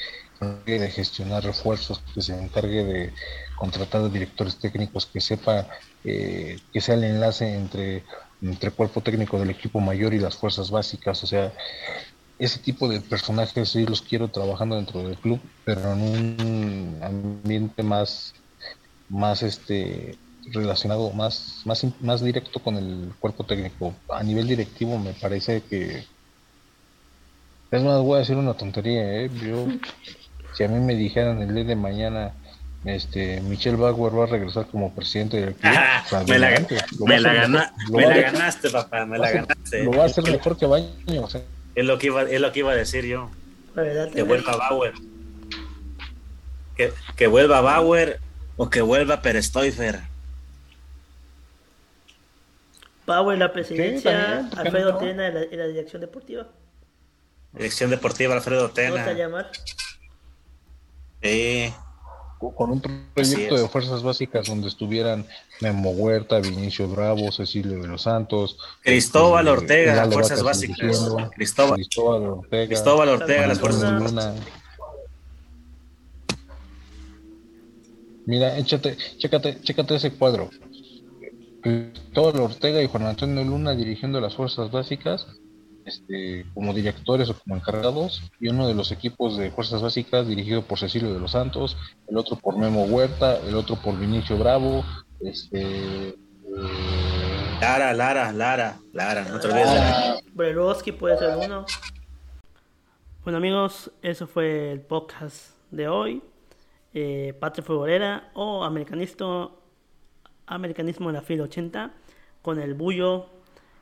de 0.66 0.90
gestionar 0.90 1.44
refuerzos, 1.44 2.02
que 2.14 2.22
se 2.22 2.38
encargue 2.38 2.84
de 2.84 3.14
contratar 3.58 4.02
a 4.02 4.10
directores 4.10 4.58
técnicos, 4.58 5.06
que 5.06 5.20
sepa 5.20 5.68
eh, 6.04 6.58
que 6.72 6.80
sea 6.82 6.96
el 6.96 7.04
enlace 7.04 7.56
entre, 7.56 8.04
entre 8.42 8.70
el 8.70 8.76
cuerpo 8.76 9.02
técnico 9.02 9.40
del 9.40 9.50
equipo 9.50 9.80
mayor 9.80 10.14
y 10.14 10.20
las 10.20 10.38
fuerzas 10.38 10.72
básicas. 10.72 11.24
O 11.24 11.28
sea, 11.28 11.54
ese 12.38 12.60
tipo 12.60 12.88
de 12.88 13.02
personajes 13.02 13.70
sí 13.70 13.86
los 13.86 14.02
quiero 14.02 14.30
trabajando 14.30 14.76
dentro 14.76 15.04
del 15.04 15.18
club, 15.18 15.40
pero 15.66 15.94
en 15.94 16.02
un 16.02 17.00
ambiente 17.02 17.84
más, 17.84 18.34
más 19.10 19.44
este 19.44 20.18
relacionado, 20.52 21.12
más, 21.12 21.62
más, 21.66 21.86
más 22.02 22.24
directo 22.24 22.60
con 22.60 22.78
el 22.78 23.14
cuerpo 23.20 23.44
técnico. 23.46 23.94
A 24.10 24.24
nivel 24.24 24.48
directivo 24.48 24.98
me 24.98 25.14
parece 25.14 25.62
que 25.62 26.06
es 27.72 27.84
más, 27.84 28.02
voy 28.02 28.16
a 28.16 28.20
decir 28.20 28.36
una 28.36 28.56
tontería, 28.56 29.24
¿eh? 29.24 29.30
Yo 29.44 29.68
si 30.54 30.64
a 30.64 30.68
mí 30.68 30.80
me 30.80 30.96
dijeran 30.96 31.42
el 31.42 31.54
día 31.54 31.64
de 31.64 31.76
mañana, 31.76 32.34
este, 32.86 33.42
Michelle 33.42 33.76
Bauer 33.76 34.18
va 34.18 34.24
a 34.24 34.28
regresar 34.28 34.68
como 34.68 34.94
presidente 34.94 35.38
del 35.38 35.56
club, 35.56 35.74
me, 36.28 36.40
la, 36.40 36.50
ganaste, 36.50 36.80
papá, 38.70 39.06
me 39.06 39.18
la 39.18 39.32
ganaste. 39.32 39.84
Lo 39.84 39.92
va 39.92 40.04
a 40.04 40.06
hacer 40.06 40.24
mejor 40.24 40.58
que 40.58 40.66
Baño, 40.66 40.88
Es 41.76 41.86
lo 41.86 41.98
que 41.98 42.08
iba, 42.08 42.24
es 42.24 42.40
lo 42.40 42.52
que 42.52 42.60
iba 42.60 42.72
a 42.72 42.76
decir 42.76 43.06
yo. 43.06 43.30
Que 44.14 44.24
vuelva 44.24 44.56
Bauer. 44.56 44.94
Que, 46.78 46.94
que 47.18 47.28
vuelva 47.28 47.60
Bauer 47.60 48.20
o 48.56 48.70
que 48.70 48.82
vuelva 48.82 49.22
Perestoifer. 49.22 50.00
Bauer 53.06 53.38
la 53.38 53.52
presidencia, 53.52 54.50
Alfredo 54.56 54.98
Tena 54.98 55.28
en 55.28 55.34
la, 55.34 55.42
la, 55.52 55.68
dirección 55.68 56.00
deportiva. 56.00 56.48
Dirección 57.54 57.90
deportiva 57.90 58.36
Alfredo 58.36 58.70
Tena. 58.70 58.92
¿Cómo 58.92 59.06
se 59.06 59.16
llamar? 59.16 59.52
Con 62.40 62.72
un 62.72 62.82
proyecto 63.14 63.58
de 63.58 63.68
fuerzas 63.68 64.02
básicas 64.02 64.48
donde 64.48 64.70
estuvieran 64.70 65.26
Memo 65.60 65.92
Huerta, 65.92 66.40
Vinicio 66.40 66.88
Bravo, 66.88 67.32
Cecilio 67.34 67.82
de 67.82 67.88
los 67.88 68.04
Santos, 68.04 68.58
Cristóbal 68.82 69.48
este, 69.50 69.60
Ortega, 69.60 70.06
fuerzas 70.10 70.42
básicas. 70.42 70.78
Cristóbal, 71.36 71.76
Cristóbal 71.76 72.28
Ortega, 72.28 72.68
Cristóbal 72.68 73.10
Ortega, 73.10 73.48
las 73.48 73.60
fuerzas 73.60 74.02
básicas. 74.02 74.36
Mira, 78.26 78.58
échate, 78.58 78.96
chécate, 79.18 79.60
chécate 79.62 79.96
ese 79.96 80.12
cuadro. 80.12 80.50
Cristóbal 81.62 82.40
Ortega 82.40 82.82
y 82.82 82.88
Juan 82.88 83.08
Antonio 83.08 83.44
Luna 83.44 83.76
dirigiendo 83.76 84.22
las 84.22 84.36
fuerzas 84.36 84.72
básicas 84.72 85.28
este, 85.90 86.46
como 86.54 86.74
directores 86.74 87.30
o 87.30 87.38
como 87.38 87.56
encargados, 87.56 88.24
y 88.40 88.48
uno 88.48 88.68
de 88.68 88.74
los 88.74 88.92
equipos 88.92 89.38
de 89.38 89.52
fuerzas 89.52 89.82
básicas 89.82 90.28
dirigido 90.28 90.62
por 90.62 90.80
Cecilio 90.80 91.14
de 91.14 91.20
los 91.20 91.32
Santos, 91.32 91.78
el 92.08 92.18
otro 92.18 92.38
por 92.38 92.58
Memo 92.58 92.84
Huerta, 92.86 93.38
el 93.38 93.56
otro 93.56 93.76
por 93.76 94.00
Vinicio 94.00 94.38
Bravo, 94.38 94.84
este... 95.20 96.16
Lara, 97.62 97.94
Lara, 97.94 98.32
Lara, 98.32 98.80
Lara, 98.94 99.26
no 99.26 99.40
te 99.40 99.48
olvides 99.48 100.94
puede 100.98 101.18
ser 101.18 101.36
uno. 101.36 101.66
Bueno 103.24 103.38
amigos, 103.38 103.92
eso 104.02 104.28
fue 104.28 104.72
el 104.72 104.82
podcast 104.82 105.52
de 105.72 105.88
hoy. 105.88 106.22
Eh, 106.94 107.36
Patria 107.40 107.64
Futbolera 107.64 108.32
o 108.34 108.64
Americanismo, 108.64 109.58
Americanismo 110.48 111.10
en 111.10 111.16
la 111.16 111.22
fila 111.22 111.44
80 111.44 111.92
con 112.42 112.60
el 112.60 112.74
Bullo 112.74 113.28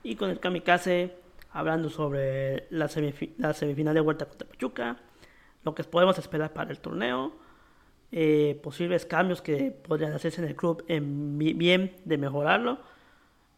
y 0.04 0.16
con 0.16 0.30
el 0.30 0.40
Kamikaze 0.40 1.16
hablando 1.58 1.90
sobre 1.90 2.68
la, 2.70 2.88
semifinal 2.88 3.96
de 3.96 4.00
vuelta 4.00 4.28
contra 4.28 4.48
Pachuca, 4.48 4.98
lo 5.64 5.74
que 5.74 5.84
podemos 5.84 6.16
esperar 6.20 6.54
para 6.54 6.70
el 6.70 6.80
torneo, 6.80 7.34
eh, 8.12 8.60
posibles 8.62 9.08
cambios 9.08 9.42
que 9.42 9.72
podrían 9.72 10.14
hacerse 10.14 10.40
en 10.40 10.50
el 10.50 10.56
club 10.56 10.86
en 10.88 11.40
bien 11.40 11.96
de 12.06 12.18
mejorarlo 12.20 12.78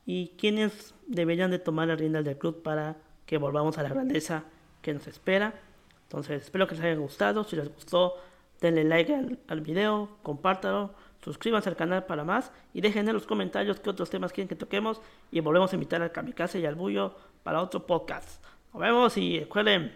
y 0.06 0.30
quienes 0.38 0.96
deberían 1.08 1.52
de 1.52 1.60
tomar 1.60 1.90
la 1.90 1.98
rienda 1.98 2.24
del 2.24 2.38
club 2.38 2.64
para 2.64 2.96
que 3.26 3.38
volvamos 3.38 3.78
a 3.78 3.84
la 3.84 3.90
grandeza 3.90 4.46
que 4.82 4.94
nos 4.94 5.06
espera. 5.06 5.56
Entonces 6.04 6.44
espero 6.44 6.68
que 6.68 6.76
les 6.76 6.84
haya 6.86 6.96
gustado, 6.96 7.44
si 7.44 7.58
les 7.58 7.68
gustó 7.68 8.16
denle 8.62 8.86
like 8.86 9.14
al, 9.14 9.40
al 9.50 9.60
video, 9.60 10.10
compártalo, 10.24 10.94
suscríbanse 11.22 11.68
al 11.68 11.76
canal 11.76 12.06
para 12.06 12.24
más 12.24 12.54
y 12.74 12.80
dejen 12.80 13.10
en 13.10 13.14
los 13.14 13.28
comentarios 13.28 13.82
qué 13.82 13.90
otros 13.90 14.10
temas 14.10 14.32
quieren 14.32 14.48
que 14.48 14.56
toquemos 14.56 15.02
y 15.32 15.42
volvemos 15.42 15.74
a 15.74 15.76
invitar 15.76 16.02
al 16.02 16.14
Kamikaze 16.14 16.60
y 16.60 16.66
al 16.66 16.76
Bullo 16.76 17.14
para 17.44 17.62
otro 17.62 17.86
podcast. 17.86 18.44
Nos 18.74 18.82
vemos 18.82 19.18
y 19.18 19.40
recuerden, 19.40 19.96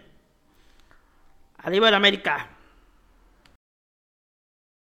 arriba 1.58 1.88
el 1.88 1.94
América. 1.94 2.53